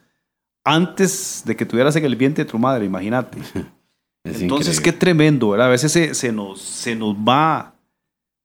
[0.64, 3.38] antes de que tuvieras en el vientre de tu madre, imagínate.
[4.24, 5.66] Es Entonces, qué tremendo, ¿verdad?
[5.68, 7.74] A veces se, se nos, se nos va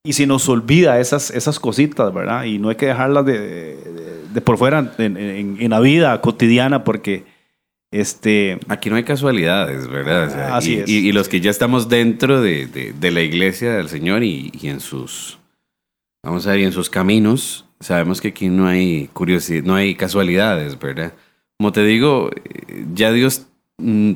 [0.07, 2.45] y se nos olvida esas, esas cositas, ¿verdad?
[2.45, 3.77] Y no hay que dejarlas de, de-
[4.33, 7.25] de por fuera en, en- en la vida cotidiana porque,
[7.91, 10.27] este, Aquí no hay casualidades, ¿verdad?
[10.27, 10.89] O sea, Así y, es.
[10.89, 14.69] y- y los que ya estamos dentro de, de- la iglesia del Señor y, y
[14.69, 15.39] en sus
[16.23, 19.95] vamos a ver, y en sus caminos, sabemos que aquí no hay curiosidad, no hay
[19.95, 21.13] casualidades, ¿verdad?
[21.59, 23.47] Como te digo, eh, ya Dios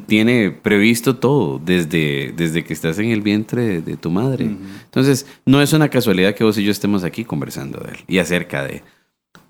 [0.07, 4.45] tiene previsto todo desde, desde que estás en el vientre de, tu madre.
[4.85, 8.19] Entonces, no es una casualidad que vos y yo estemos aquí conversando de él y
[8.19, 8.83] acerca de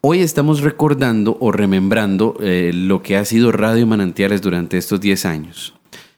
[0.02, 5.26] Hoy estamos recordando o remembrando eh, lo que ha sido Radio Manantiales durante estos 10
[5.26, 5.74] años.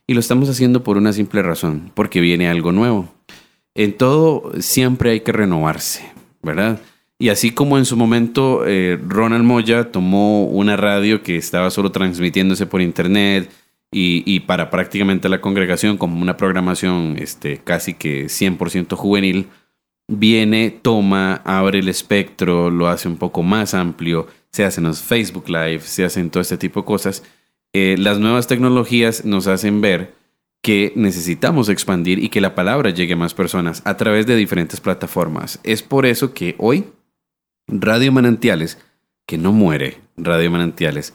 [0.07, 3.13] Y lo estamos haciendo por una simple razón, porque viene algo nuevo.
[3.75, 6.13] En todo siempre hay que renovarse,
[6.45, 6.81] ¿verdad?
[7.19, 11.91] Y así como en su momento eh, Ronald Moya tomó una radio que estaba solo
[11.91, 13.51] transmitiéndose por internet
[13.95, 19.49] y, para prácticamente la congregación como una programación este, casi que 100% juvenil,
[20.09, 25.49] viene, toma, abre el espectro, lo hace un poco más amplio, se hacen los Facebook
[25.49, 27.23] Live, se hacen todo este tipo de cosas.
[27.75, 30.15] Eh, las nuevas tecnologías nos hacen ver
[30.63, 34.81] que necesitamos expandir y que la palabra llegue a más personas a través de diferentes
[34.81, 35.59] plataformas.
[35.65, 36.85] Es por eso que hoy
[37.67, 38.79] Radio Manantiales,
[39.27, 41.15] que no muere, Radio Manantiales,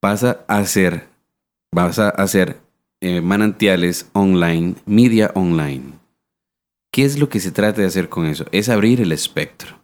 [0.00, 1.08] pasa a ser,
[1.76, 2.56] pasa a ser
[3.02, 5.92] eh, Manantiales Online, Media Online.
[6.90, 8.46] ¿Qué es lo que se trata de hacer con eso?
[8.50, 9.78] Es abrir el espectro.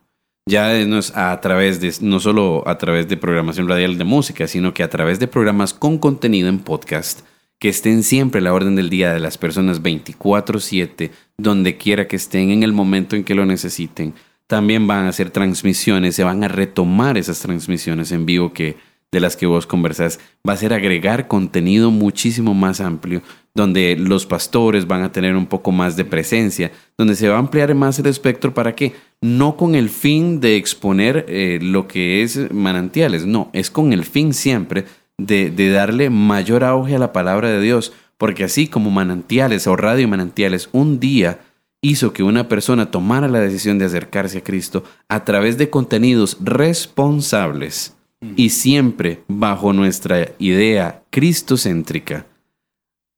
[0.49, 4.49] Ya no es a través de, no solo a través de programación radial de música,
[4.49, 7.27] sino que a través de programas con contenido en podcast
[7.59, 12.17] que estén siempre a la orden del día de las personas 24/7, donde quiera que
[12.17, 14.15] estén en el momento en que lo necesiten.
[14.47, 18.77] También van a hacer transmisiones, se van a retomar esas transmisiones en vivo que
[19.12, 23.22] de las que vos conversás, va a ser agregar contenido muchísimo más amplio,
[23.55, 27.38] donde los pastores van a tener un poco más de presencia, donde se va a
[27.38, 32.22] ampliar más el espectro para que no con el fin de exponer eh, lo que
[32.22, 34.87] es manantiales, no, es con el fin siempre
[35.18, 39.77] de, de darle mayor auge a la palabra de Dios, porque así como manantiales o
[39.77, 41.40] radio manantiales un día
[41.83, 46.38] hizo que una persona tomara la decisión de acercarse a Cristo a través de contenidos
[46.40, 47.94] responsables,
[48.37, 52.27] y siempre bajo nuestra idea cristocéntrica,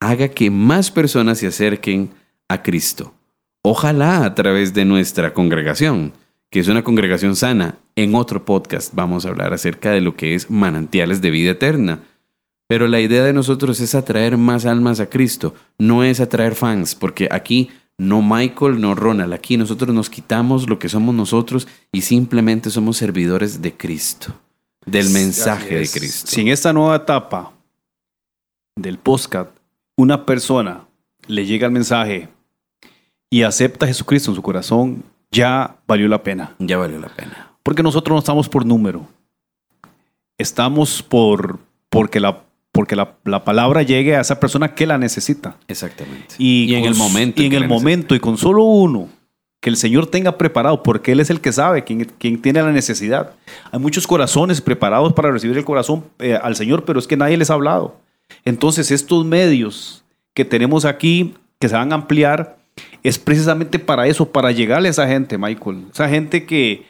[0.00, 2.10] haga que más personas se acerquen
[2.48, 3.14] a Cristo.
[3.62, 6.12] Ojalá a través de nuestra congregación,
[6.50, 7.78] que es una congregación sana.
[7.96, 12.00] En otro podcast vamos a hablar acerca de lo que es manantiales de vida eterna.
[12.66, 16.94] Pero la idea de nosotros es atraer más almas a Cristo, no es atraer fans,
[16.94, 22.00] porque aquí no Michael, no Ronald, aquí nosotros nos quitamos lo que somos nosotros y
[22.00, 24.34] simplemente somos servidores de Cristo
[24.86, 26.30] del mensaje de Cristo.
[26.30, 27.52] Si en esta nueva etapa
[28.76, 29.50] del podcast
[29.96, 30.86] una persona
[31.26, 32.28] le llega el mensaje
[33.30, 36.54] y acepta a Jesucristo en su corazón, ya valió la pena.
[36.58, 37.52] Ya valió la pena.
[37.62, 39.06] Porque nosotros no estamos por número.
[40.38, 42.44] Estamos por porque la
[42.74, 45.56] porque la, palabra llegue a esa persona que la necesita.
[45.68, 46.34] Exactamente.
[46.38, 47.40] Y, en el momento.
[47.40, 49.08] Y en el momento, y con solo uno
[49.64, 52.06] que el Señor tenga preparado, porque Él es el que sabe, quien,
[52.42, 53.30] tiene la necesidad.
[53.72, 57.38] Hay muchos corazones preparados para recibir el corazón eh, al Señor, pero es que nadie
[57.38, 57.96] les ha hablado.
[58.44, 62.58] Entonces, estos medios que tenemos aquí, que se van a ampliar,
[63.02, 65.86] es precisamente para eso, para llegarle a esa gente, Michael.
[65.90, 66.84] Esa gente que,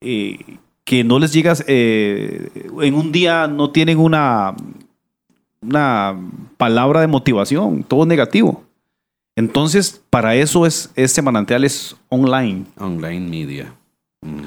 [0.00, 0.38] eh,
[0.84, 2.48] que no les llegas, eh,
[2.80, 4.54] en un día no tienen una,
[5.62, 6.16] una
[6.58, 8.62] palabra de motivación, todo negativo.
[9.36, 12.64] Entonces, para eso es este manantial es online.
[12.78, 13.74] Online media.
[14.22, 14.42] Mm.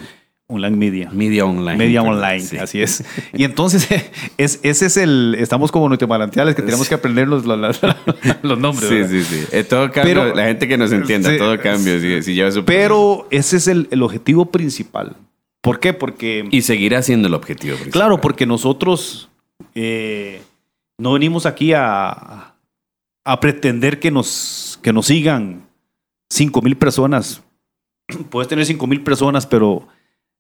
[0.50, 1.10] Online media.
[1.12, 1.76] Media online.
[1.76, 3.04] Media online, así es.
[3.34, 3.86] Y entonces,
[4.38, 5.36] es, ese es el.
[5.38, 7.46] Estamos como nuestros manantiales que tenemos que aprender los,
[8.42, 8.88] los, nombres.
[8.88, 9.46] Sí, sí, sí.
[9.52, 10.34] Eh, todo cambia.
[10.34, 12.00] la gente que nos entienda, todo cambia.
[12.66, 15.18] pero ese es el, objetivo principal.
[15.60, 15.94] ¿Por qué?
[15.94, 16.48] Porque.
[16.50, 17.92] Y seguirá siendo el objetivo principal.
[17.92, 19.28] Claro, porque nosotros
[19.76, 20.42] eh,
[20.98, 22.54] no venimos aquí a,
[23.26, 25.68] a pretender que nos que nos sigan
[26.30, 27.44] 5 mil personas.
[28.30, 29.86] Puedes tener 5 mil personas, pero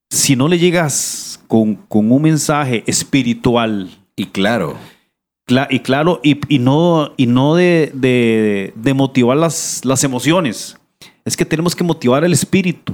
[0.10, 3.90] si no le llegas con, un mensaje espiritual.
[4.16, 4.78] Y claro.
[5.70, 10.78] y claro, y, no, y no de, motivar las, las, emociones.
[11.26, 12.94] Es que tenemos que motivar el espíritu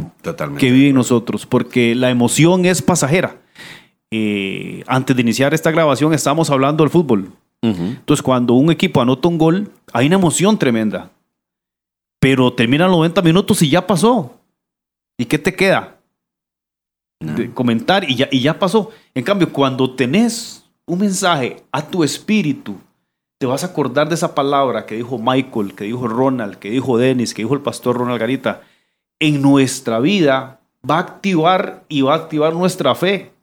[0.58, 3.39] que vive en nosotros, porque la emoción es pasajera.
[4.10, 7.32] Eh, antes de iniciar esta grabación estábamos hablando del fútbol.
[7.62, 11.12] Entonces, cuando un equipo anota un gol, hay una emoción tremenda
[12.24, 14.39] pero terminan 90 minutos y ya pasó.
[15.17, 15.97] ¿Y qué te queda?
[17.53, 18.91] comentar y ya, y ya pasó.
[19.13, 22.78] En cambio, cuando tenés un mensaje a tu espíritu,
[23.38, 26.97] te vas a acordar de esa palabra que dijo Michael, que dijo Ronald, que dijo
[26.97, 28.61] Dennis, que dijo el pastor Ronald Garita.
[29.19, 33.34] En nuestra vida va a activar y va a activar nuestra fe.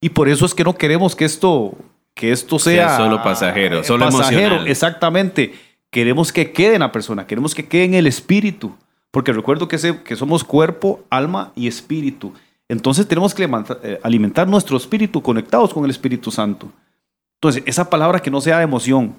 [0.00, 1.76] Y por eso es que no queremos que esto,
[2.12, 5.54] que esto sea, solo pasajero, solo pasajero, exactamente.
[5.96, 8.76] Queremos que quede en la persona, queremos que quede en el espíritu.
[9.10, 12.34] Porque recuerdo que, que somos cuerpo, alma y espíritu.
[12.68, 13.48] Entonces tenemos que
[13.82, 16.70] eh, alimentar nuestro espíritu conectados con el Espíritu Santo.
[17.36, 19.14] Entonces, esa palabra que no sea de emoción.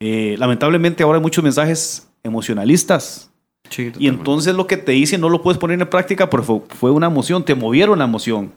[0.00, 3.30] Eh, lamentablemente ahora hay muchos mensajes emocionalistas.
[3.76, 7.08] y entonces lo que te dicen no lo puedes poner en práctica porque fue, una
[7.08, 8.50] emoción, te movieron la emoción.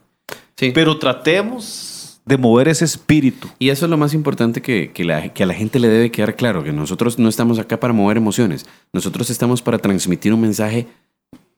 [0.55, 1.94] Pero tratemos
[2.25, 3.47] de mover ese espíritu.
[3.59, 6.35] Y eso es lo más importante que, que, que a la gente le debe quedar
[6.35, 10.87] claro, que nosotros no estamos acá para mover emociones, nosotros estamos para transmitir un mensaje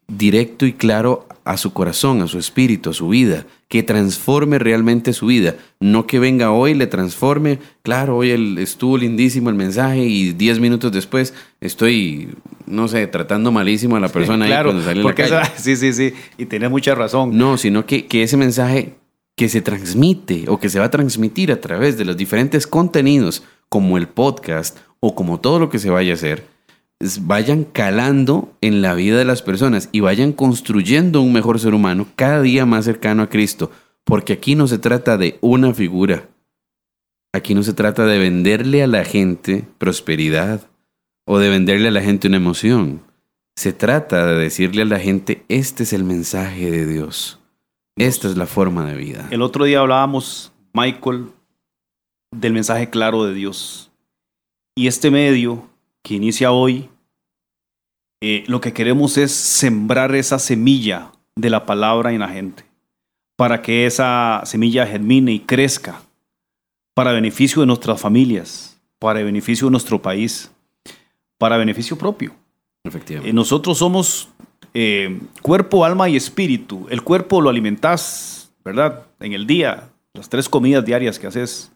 [0.08, 5.14] directo y claro a su corazón, a su espíritu, a su vida, que transforme realmente
[5.14, 10.00] su vida, no que venga hoy, le transforme, claro, hoy el, estuvo lindísimo el mensaje
[10.00, 12.30] y diez minutos después estoy,
[12.66, 16.14] no sé, tratando malísimo a la persona claro, cuando sale porque la sí, sí, sí,
[16.38, 17.38] y tiene mucha razón.
[17.38, 18.94] No, sino que, que ese mensaje
[19.38, 23.44] que se transmite o que se va a transmitir a través de los diferentes contenidos,
[23.70, 26.48] como el podcast o como todo lo que se vaya a hacer,
[27.22, 32.08] vayan calando en la vida de las personas y vayan construyendo un mejor ser humano
[32.16, 33.72] cada día más cercano a Cristo.
[34.04, 36.28] Porque aquí no se trata de una figura.
[37.32, 40.68] Aquí no se trata de venderle a la gente prosperidad
[41.26, 43.02] o de venderle a la gente una emoción.
[43.56, 47.40] Se trata de decirle a la gente, este es el mensaje de Dios.
[47.98, 49.28] Esta es la forma de vida.
[49.32, 51.32] El otro día hablábamos, Michael,
[52.32, 53.92] del mensaje claro de Dios.
[54.76, 55.68] Y este medio
[56.04, 56.90] que inicia hoy,
[58.22, 62.66] eh, lo que queremos es sembrar esa semilla de la palabra en la gente,
[63.36, 66.04] para que esa semilla germine y crezca,
[66.94, 70.52] para beneficio de nuestras familias, para beneficio de nuestro país,
[71.40, 72.36] para beneficio propio.
[72.84, 73.32] Efectivamente.
[73.32, 74.30] Eh, nosotros somos
[74.74, 76.88] eh, cuerpo, alma y espíritu.
[76.90, 79.06] El cuerpo lo alimentas, ¿verdad?
[79.20, 81.72] En el día, las tres comidas diarias que haces.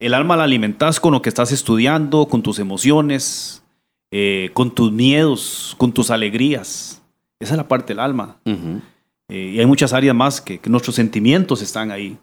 [0.00, 3.62] El alma la alimentas con lo que estás estudiando, con tus emociones,
[4.10, 7.02] eh, con tus miedos, con tus alegrías.
[7.38, 8.38] Esa es la parte del alma.
[8.44, 12.16] Eh, y hay muchas áreas más que, nuestros sentimientos están ahí.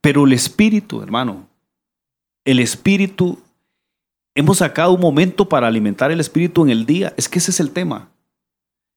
[0.00, 1.48] Pero el espíritu, hermano,
[2.44, 3.38] el espíritu,
[4.34, 7.12] hemos sacado un momento para alimentar el espíritu en el día.
[7.16, 8.10] Es que ese es el tema.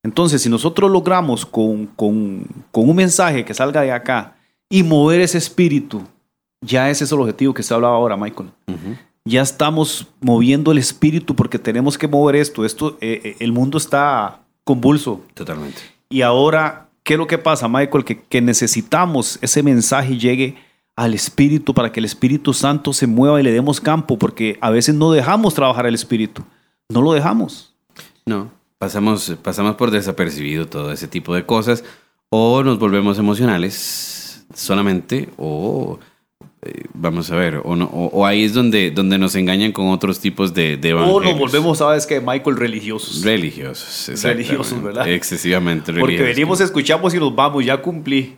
[0.02, 4.36] Entonces, si nosotros logramos con, con un mensaje que salga de acá
[4.68, 6.02] y mover ese espíritu
[6.60, 8.50] ya ese es el objetivo que se hablaba ahora, Michael.
[9.24, 12.64] Ya estamos moviendo el espíritu porque tenemos que mover esto.
[12.64, 15.22] Esto, eh, eh, el mundo está convulso.
[15.34, 15.80] Totalmente.
[16.08, 18.04] Y ahora, ¿qué es lo que pasa, Michael?
[18.04, 20.56] Que, que necesitamos ese mensaje llegue
[20.98, 24.70] al Espíritu para que el Espíritu Santo se mueva y le demos campo, porque a
[24.70, 26.42] veces no dejamos trabajar el Espíritu.
[26.88, 27.72] No lo dejamos.
[28.26, 31.84] No, pasamos, pasamos por desapercibido todo ese tipo de cosas
[32.30, 36.00] o nos volvemos emocionales solamente o
[36.62, 40.18] eh, vamos a ver, o, no, o, ahí es donde, donde nos engañan con otros
[40.18, 43.22] tipos de, de O nos volvemos, ¿sabes que Michael, religiosos.
[43.22, 45.08] Religiosos, Religiosos, ¿verdad?
[45.08, 46.18] Excesivamente religiosos.
[46.18, 48.36] Porque venimos, escuchamos y nos vamos, ya cumplí.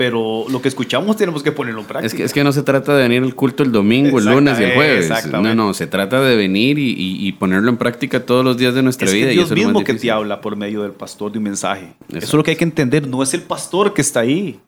[0.00, 2.06] Pero lo que escuchamos tenemos que ponerlo en práctica.
[2.06, 4.58] Es que, es que no se trata de venir al culto el domingo, el lunes
[4.58, 5.10] y el jueves.
[5.30, 8.82] No, no, se trata de venir y, y, ponerlo en práctica todos los días de
[8.82, 9.28] nuestra es vida.
[9.28, 11.92] Es Dios mismo que te habla por medio del pastor de un mensaje.
[12.08, 13.06] Eso es lo que hay que entender.
[13.06, 14.58] No es el pastor que está ahí.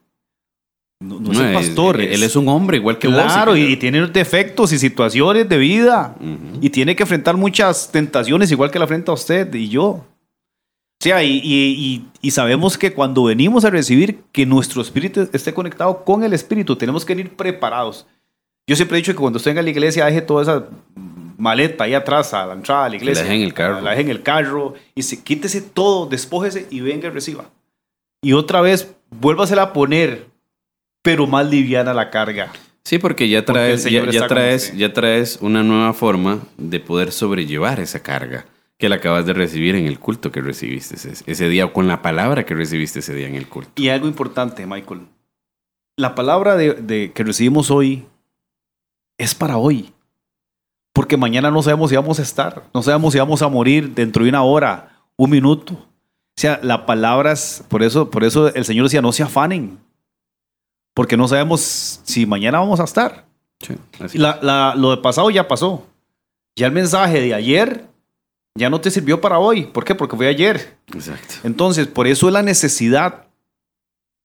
[1.01, 2.03] No, es el pastor.
[2.03, 3.33] Él, es un hombre igual que claro, vos.
[3.33, 6.15] Claro, y, tiene defectos y situaciones de vida.
[6.61, 10.05] Y tiene que enfrentar muchas tentaciones igual que la enfrenta usted y yo.
[11.03, 16.23] O sea, y, sabemos que cuando venimos a recibir, que nuestro espíritu esté conectado con
[16.23, 18.07] el espíritu, tenemos que ir preparados.
[18.69, 20.69] Yo siempre he dicho que cuando usted venga a la iglesia, deje toda esa
[21.39, 23.25] maleta ahí atrás a la entrada a la iglesia.
[23.25, 23.81] La deje en el carro.
[23.81, 27.47] La deje en el carro y se, quítese todo, despójese y venga y reciba.
[28.23, 30.29] Y otra vez, vuélvasela a poner
[31.03, 32.53] pero más liviana la carga.
[32.85, 38.05] Sí, porque ya traes, ya, traes, ya traes una nueva forma de poder sobrellevar esa
[38.05, 38.47] carga
[38.83, 42.03] que la acabas de recibir en el culto que recibiste ese, día o con la
[42.03, 43.71] palabra que recibiste ese día en el culto.
[43.81, 45.07] Y algo importante, Michael.
[45.97, 48.05] La palabra de, que recibimos hoy
[49.19, 49.93] es para hoy.
[50.93, 54.25] Porque mañana no sabemos si vamos a estar, no sabemos si vamos a morir dentro
[54.25, 55.75] de una hora, un minuto.
[55.75, 59.79] O sea, la palabra es, por eso, por eso el Señor decía, no se afanen,
[60.93, 63.27] porque no sabemos si mañana vamos a estar.
[64.13, 65.87] lo de pasado ya pasó.
[66.57, 67.92] Ya el mensaje de ayer
[68.55, 69.65] ya no te sirvió para hoy.
[69.65, 69.95] ¿Por qué?
[69.95, 70.77] Porque fue ayer.
[70.95, 71.35] Exacto.
[71.45, 73.27] Entonces, por eso es la necesidad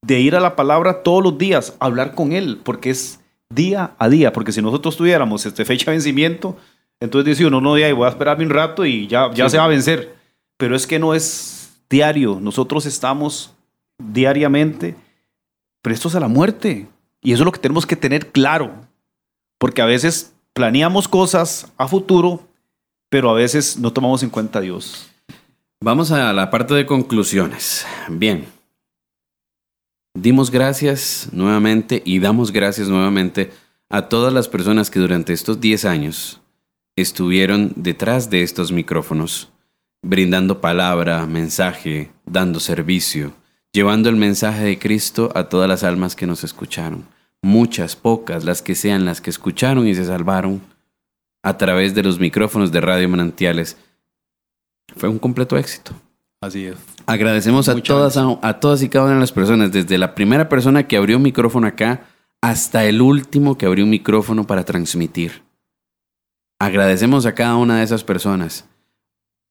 [0.02, 3.20] de ir a la palabra todos los días, hablar con Él, porque es
[3.50, 4.34] día a día.
[4.34, 6.58] Porque si nosotros tuviéramos este fecha de vencimiento,
[7.00, 9.66] entonces dice uno, no, ya voy a esperar un rato y ya, ya se va
[9.66, 10.16] a vencer.
[10.58, 12.40] Pero es que no es diario.
[12.42, 13.54] Nosotros estamos
[13.98, 14.96] diariamente
[15.82, 16.88] prestos a la muerte.
[17.22, 18.74] Y eso es lo que tenemos que tener claro.
[19.58, 22.42] Porque a veces planeamos cosas a futuro,
[23.10, 25.10] pero a veces no tomamos en cuenta a Dios.
[25.82, 27.86] Vamos a la parte de conclusiones.
[28.10, 28.46] Bien.
[30.16, 33.52] Dimos gracias nuevamente y damos gracias nuevamente
[33.90, 36.42] a todas las personas que durante estos 10 años
[36.96, 39.50] estuvieron detrás de estos micrófonos,
[40.02, 43.34] brindando palabra, mensaje, dando servicio,
[43.72, 47.06] llevando el mensaje de Cristo a todas las almas que nos escucharon.
[47.44, 50.62] Muchas, pocas, las que sean las que escucharon y se salvaron
[51.48, 53.78] a través de los micrófonos de Radio Manantiales.
[54.98, 55.94] Fue un completo éxito.
[56.42, 56.76] Así es.
[57.06, 60.50] Agradecemos a todas, a, a todas y cada una de las personas, desde la primera
[60.50, 62.02] persona que abrió un micrófono acá
[62.42, 65.42] hasta el último que abrió un micrófono para transmitir.
[66.60, 68.68] Agradecemos a cada una de esas personas.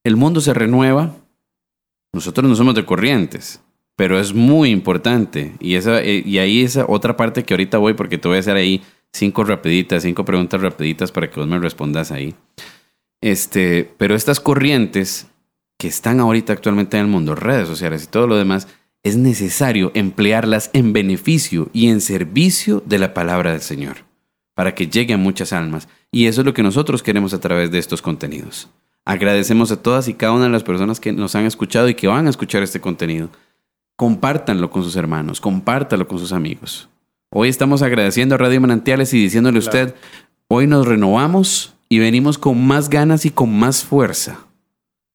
[0.04, 1.16] El mundo se renueva.
[2.12, 3.62] Nosotros no somos de corrientes,
[3.96, 5.54] pero es muy importante.
[5.60, 8.40] Y, esa, eh, y ahí esa otra parte que ahorita voy, porque te voy a
[8.40, 8.82] hacer ahí
[9.12, 12.34] cinco rapiditas, cinco preguntas rapiditas para que vos me respondas ahí.
[13.20, 15.28] Este, pero estas corrientes
[15.78, 18.68] que están ahorita actualmente en el mundo, redes sociales y todo lo demás,
[19.02, 23.98] es necesario emplearlas en beneficio y en servicio de la palabra del Señor,
[24.54, 25.88] para que llegue a muchas almas.
[26.10, 28.68] Y eso es lo que nosotros queremos a través de estos contenidos.
[29.04, 32.08] Agradecemos a todas y cada una de las personas que nos han escuchado y que
[32.08, 33.30] van a escuchar este contenido.
[33.94, 36.88] Compártanlo con sus hermanos, compártalo con sus amigos.
[37.30, 39.94] Hoy estamos agradeciendo a Radio Manantiales y diciéndole a usted,
[40.46, 44.46] hoy nos renovamos y venimos con más ganas y con más fuerza,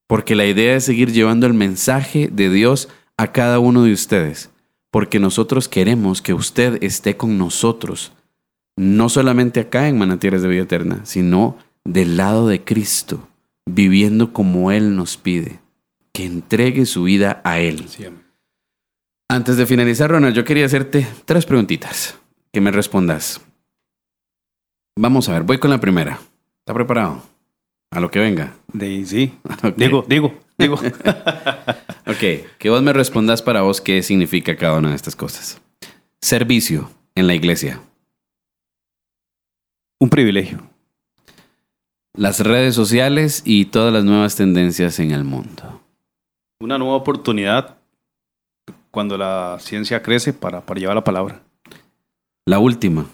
[0.07, 4.49] porque la idea es seguir llevando el mensaje de Dios a cada uno de ustedes,
[4.91, 8.11] porque nosotros queremos que usted esté con nosotros,
[8.75, 13.25] no solamente acá en Manantiales de Vida Eterna, sino del lado de Cristo,
[13.65, 15.61] viviendo como Él nos pide,
[16.11, 17.85] que entregue su vida a Él.
[19.31, 22.19] Antes de finalizar, Ronald, yo quería hacerte tres preguntitas,
[22.51, 23.39] que me respondas.
[24.99, 26.19] Vamos a ver, voy con la primera.
[26.59, 27.23] ¿Está preparado?
[27.91, 28.53] A lo que venga.
[28.73, 29.33] De, sí.
[29.77, 30.75] Digo, digo, digo.
[32.07, 35.61] ok, que vos me respondas para vos qué significa cada una de estas cosas.
[36.19, 37.79] Servicio en la iglesia.
[39.97, 40.59] Un privilegio.
[42.17, 45.81] Las redes sociales y todas las nuevas tendencias en el mundo.
[46.59, 47.80] Una nueva oportunidad
[48.91, 51.41] cuando la ciencia crece para, para llevar la palabra.
[52.45, 53.05] La última.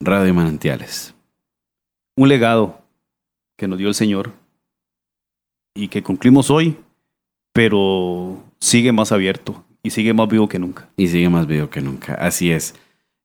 [0.00, 1.14] Radio Manantiales.
[2.16, 2.80] Un legado
[3.56, 4.32] que nos dio el Señor
[5.74, 6.76] y que cumplimos hoy,
[7.52, 10.88] pero sigue más abierto y sigue más vivo que nunca.
[10.96, 12.74] Y sigue más vivo que nunca, así es.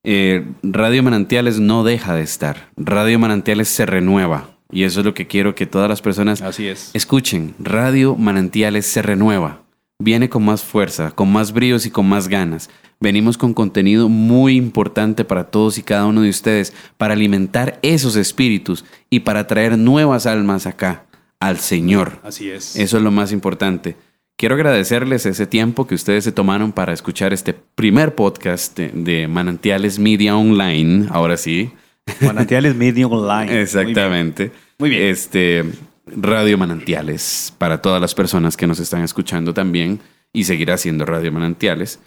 [0.03, 4.49] Eh, Radio Manantiales no deja de estar, Radio Manantiales se renueva.
[4.71, 6.89] Y eso es lo que quiero que todas las personas Así es.
[6.95, 7.53] escuchen.
[7.59, 9.61] Radio Manantiales se renueva.
[10.03, 12.69] Viene con más fuerza, con más bríos y con más ganas.
[12.99, 18.17] Venimos con contenido muy importante para todos y cada uno de ustedes, para alimentar esos
[18.17, 21.05] espíritus y para traer nuevas almas acá,
[21.39, 22.19] al Señor.
[22.21, 22.75] Así es.
[22.75, 23.95] Eso es lo más importante.
[24.35, 29.29] Quiero agradecerles ese tiempo que ustedes se tomaron para escuchar este primer podcast de, de
[29.29, 31.71] Manantiales Media Online, ahora sí.
[32.19, 33.61] Manantiales Media Online.
[33.61, 34.51] Exactamente.
[34.79, 35.03] Muy bien.
[35.03, 35.63] Este,
[36.05, 39.99] Radio Manantiales para todas las personas que nos están escuchando también
[40.33, 41.99] y seguirá siendo Radio Manantiales.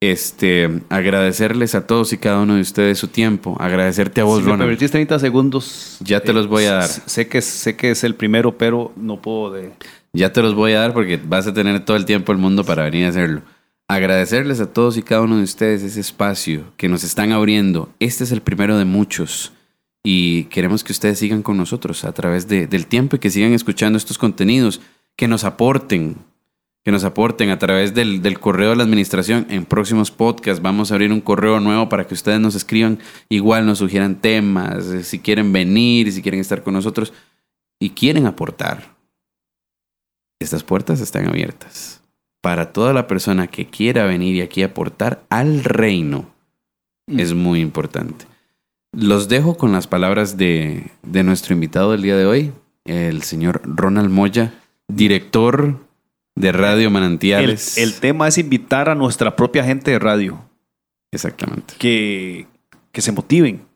[0.00, 3.56] Este, agradecerles a todos y cada uno de ustedes su tiempo.
[3.58, 4.68] Agradecerte a vos, Si me Ronald.
[4.68, 5.96] permitís 30 segundos.
[6.00, 6.88] Ya te los voy a dar.
[6.88, 9.72] Sé que, sé que es el primero, pero no puedo de...
[10.12, 12.64] Ya te los voy a dar porque vas a tener todo el tiempo del mundo
[12.64, 13.42] para venir a hacerlo.
[13.88, 17.90] Agradecerles a todos y cada uno de ustedes ese espacio que nos están abriendo.
[17.98, 19.52] Este es el primero de muchos
[20.04, 23.52] y queremos que ustedes sigan con nosotros a través de- del tiempo y que sigan
[23.52, 24.80] escuchando estos contenidos,
[25.16, 26.16] que nos aporten,
[26.84, 29.46] que nos aporten a través del, del correo de la administración.
[29.50, 33.66] En próximos podcasts vamos a abrir un correo nuevo para que ustedes nos escriban, igual
[33.66, 37.12] nos sugieran temas, eh, si quieren venir, si quieren estar con nosotros
[37.80, 38.96] y quieren aportar.
[40.40, 42.00] Estas puertas están abiertas
[42.40, 46.30] para toda la persona que quiera venir y aquí aportar al reino.
[47.08, 48.26] Es muy importante.
[48.92, 52.52] Los dejo con las palabras de, de nuestro invitado del día de hoy,
[52.84, 54.54] el señor Ronald Moya,
[54.88, 55.78] director
[56.34, 57.76] de Radio Manantiales.
[57.78, 60.40] el tema es invitar a nuestra propia gente de radio
[61.12, 61.74] Exactamente.
[61.78, 62.46] que,
[62.92, 63.66] que se motiven,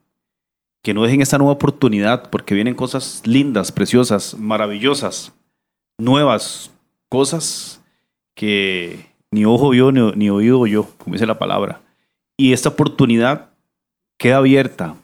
[0.82, 5.32] que no dejen esta nueva oportunidad, porque vienen cosas lindas, preciosas, maravillosas,
[5.98, 6.70] nuevas
[7.08, 7.82] cosas
[8.34, 11.82] que ni ojo vio ni, ni oído oyó, como dice la palabra.
[12.38, 13.50] Y esta oportunidad
[14.18, 14.96] queda abierta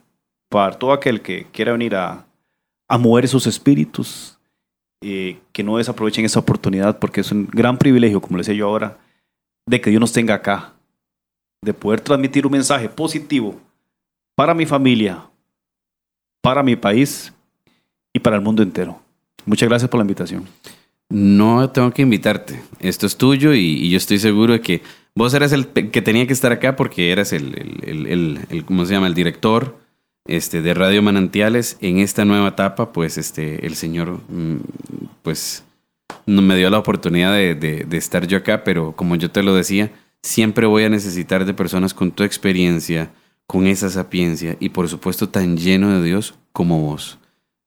[0.49, 2.27] para todo aquel que quiera venir a,
[2.89, 4.39] a mover esos espíritus,
[5.03, 8.67] eh, que no desaprovechen esa oportunidad, porque es un gran privilegio, como les decía yo
[8.67, 8.99] ahora,
[9.67, 10.75] de que Dios nos tenga acá,
[11.63, 13.61] de poder transmitir un mensaje positivo
[14.35, 15.25] para mi familia,
[16.43, 17.33] para mi país
[18.13, 19.01] y para el mundo entero.
[19.45, 20.47] Muchas gracias por la invitación.
[21.11, 22.63] No tengo que invitarte.
[22.81, 24.83] Esto es tuyo y, yo estoy seguro de que
[25.15, 27.55] vos eras el que tenía que estar acá porque eras el,
[28.51, 29.07] el, ¿cómo se llama?
[29.07, 29.79] El director
[30.29, 31.77] este, de Radio Manantiales.
[31.81, 34.59] En esta nueva etapa, pues este, el Señor, mm,
[35.23, 35.65] pues,
[36.27, 39.55] no me dio la oportunidad de, de estar yo acá, pero como yo te lo
[39.55, 39.91] decía,
[40.23, 43.11] siempre voy a necesitar de personas con tu experiencia,
[43.47, 47.19] con esa sapiencia y por supuesto tan lleno de Dios como vos.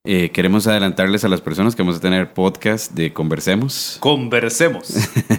[0.03, 3.97] Eh, queremos adelantarles a las personas que vamos a tener podcast de Conversemos.
[3.99, 4.95] Conversemos.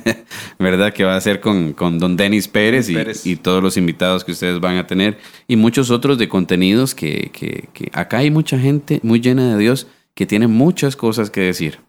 [0.60, 0.92] ¿Verdad?
[0.92, 2.88] Que va a ser con, con don Denis Pérez,
[3.24, 5.18] Y, todos los invitados que ustedes van a tener.
[5.48, 9.58] Y muchos otros de contenidos que, que, que acá hay mucha gente muy llena de
[9.60, 11.80] Dios que tiene muchas cosas que decir.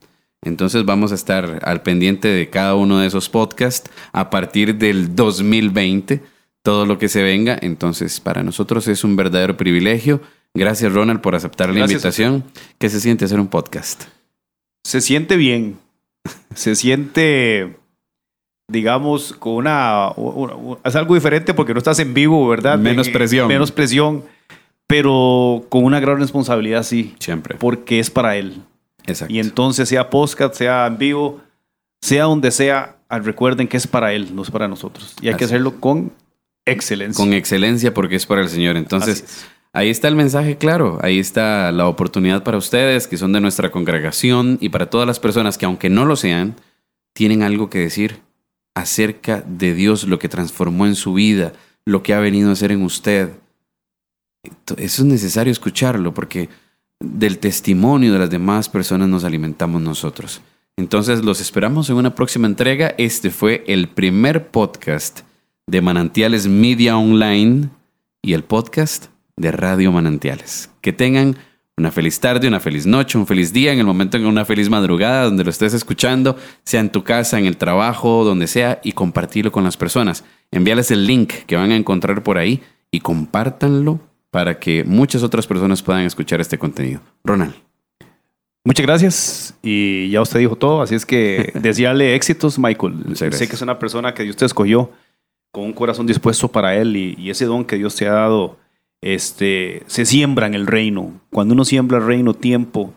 [0.42, 5.16] Entonces vamos a estar al pendiente de cada uno de esos podcasts a partir del
[5.16, 6.24] 2020,
[6.64, 7.56] todo lo que se venga.
[7.62, 10.22] Entonces para nosotros es un verdadero privilegio
[10.56, 12.44] Gracias, Ronald, por aceptar la invitación.
[12.78, 14.04] ¿Qué se siente hacer un podcast?
[14.84, 15.80] Se siente bien.
[16.54, 17.76] se siente,
[18.68, 20.12] digamos, con una,
[20.84, 22.78] Es algo diferente porque no estás en vivo, ¿verdad?
[22.78, 23.48] Menos presión.
[23.48, 24.24] Menos presión.
[24.86, 27.16] Pero con una gran responsabilidad, sí.
[27.20, 27.56] Siempre.
[27.58, 28.62] Porque es para él.
[29.08, 29.34] Exacto.
[29.34, 31.42] Y entonces, sea podcast, sea en vivo,
[32.02, 35.16] sea donde sea, recuerden que es para él, no es para nosotros.
[35.20, 36.12] Y hay que hacerlo con
[36.66, 37.24] excelencia.
[37.24, 38.78] Con excelencia porque es para el Señor.
[38.78, 39.46] Entonces,
[39.76, 43.72] Ahí está el mensaje claro, ahí está la oportunidad para ustedes que son de nuestra
[43.72, 46.56] congregación y para todas las personas que aunque no lo sean,
[47.14, 48.22] tienen algo que decir
[48.76, 51.54] acerca de Dios, lo que transformó en su vida,
[51.86, 53.32] lo que ha venido a hacer en usted.
[54.78, 56.50] Eso es necesario escucharlo porque
[57.00, 60.42] del testimonio de las demás personas nos alimentamos nosotros.
[60.78, 62.94] Entonces los esperamos en una próxima entrega.
[63.00, 65.22] Este fue el primer podcast
[65.66, 67.70] de Manantiales Media Online
[68.22, 70.70] y el podcast de Radio Manantiales.
[70.82, 71.38] Que tengan
[71.76, 74.70] una feliz tarde, una feliz noche, un feliz día, en el momento en una feliz
[74.70, 78.92] madrugada, donde lo estés escuchando, sea en tu casa, en el trabajo, donde sea, y
[78.92, 80.24] compartirlo con las personas.
[80.52, 82.62] Envíales el link que van a encontrar por ahí
[82.92, 87.02] y compártanlo para que muchas otras personas puedan escuchar este contenido.
[87.24, 87.56] Ronald.
[88.66, 93.16] Muchas gracias y ya usted dijo todo, así es que desearle éxitos, Michael.
[93.16, 94.92] Sé que es una persona que Dios te escogió
[95.52, 98.58] con un corazón dispuesto para él y, y ese don que Dios te ha dado
[99.04, 101.22] este, se siembra en el reino.
[101.30, 102.94] Cuando uno siembra el reino tiempo,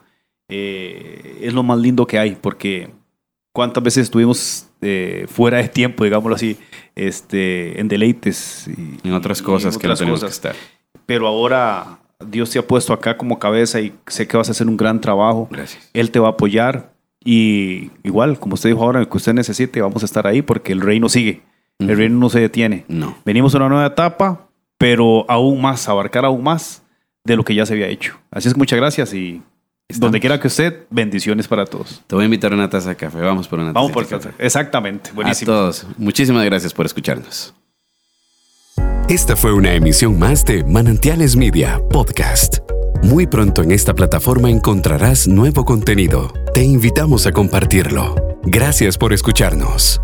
[0.48, 2.90] eh, es lo más lindo que hay, porque
[3.52, 6.57] cuántas veces estuvimos eh, fuera de tiempo, digámoslo así,
[6.94, 10.54] este, en deleites y en otras cosas que no tenemos que estar.
[11.07, 14.68] Pero ahora Dios te ha puesto acá como cabeza y sé que vas a hacer
[14.68, 15.48] un gran trabajo.
[15.50, 15.90] Gracias.
[15.92, 16.92] Él te va a apoyar
[17.24, 20.80] y igual, como usted dijo ahora, que usted necesite, vamos a estar ahí porque el
[20.80, 21.42] reino sigue.
[21.78, 22.84] El reino no se detiene.
[22.88, 23.16] No.
[23.24, 24.45] Venimos a una nueva etapa,
[24.78, 26.82] pero aún más, abarcar aún más
[27.24, 28.18] de lo que ya se había hecho.
[28.30, 29.42] Así es que muchas gracias y
[29.94, 32.02] donde quiera que usted, bendiciones para todos.
[32.06, 33.20] Te voy a invitar a una taza de café.
[33.20, 33.74] Vamos por una taza.
[33.74, 34.30] Vamos por café.
[34.38, 35.10] Exactamente.
[35.12, 35.52] Buenísimo.
[35.52, 35.86] A todos.
[35.96, 37.54] Muchísimas gracias por escucharnos.
[39.08, 42.58] Esta fue una emisión más de Manantiales Media Podcast.
[43.02, 46.32] Muy pronto en esta plataforma encontrarás nuevo contenido.
[46.52, 48.16] Te invitamos a compartirlo.
[48.42, 50.00] Gracias por escucharnos.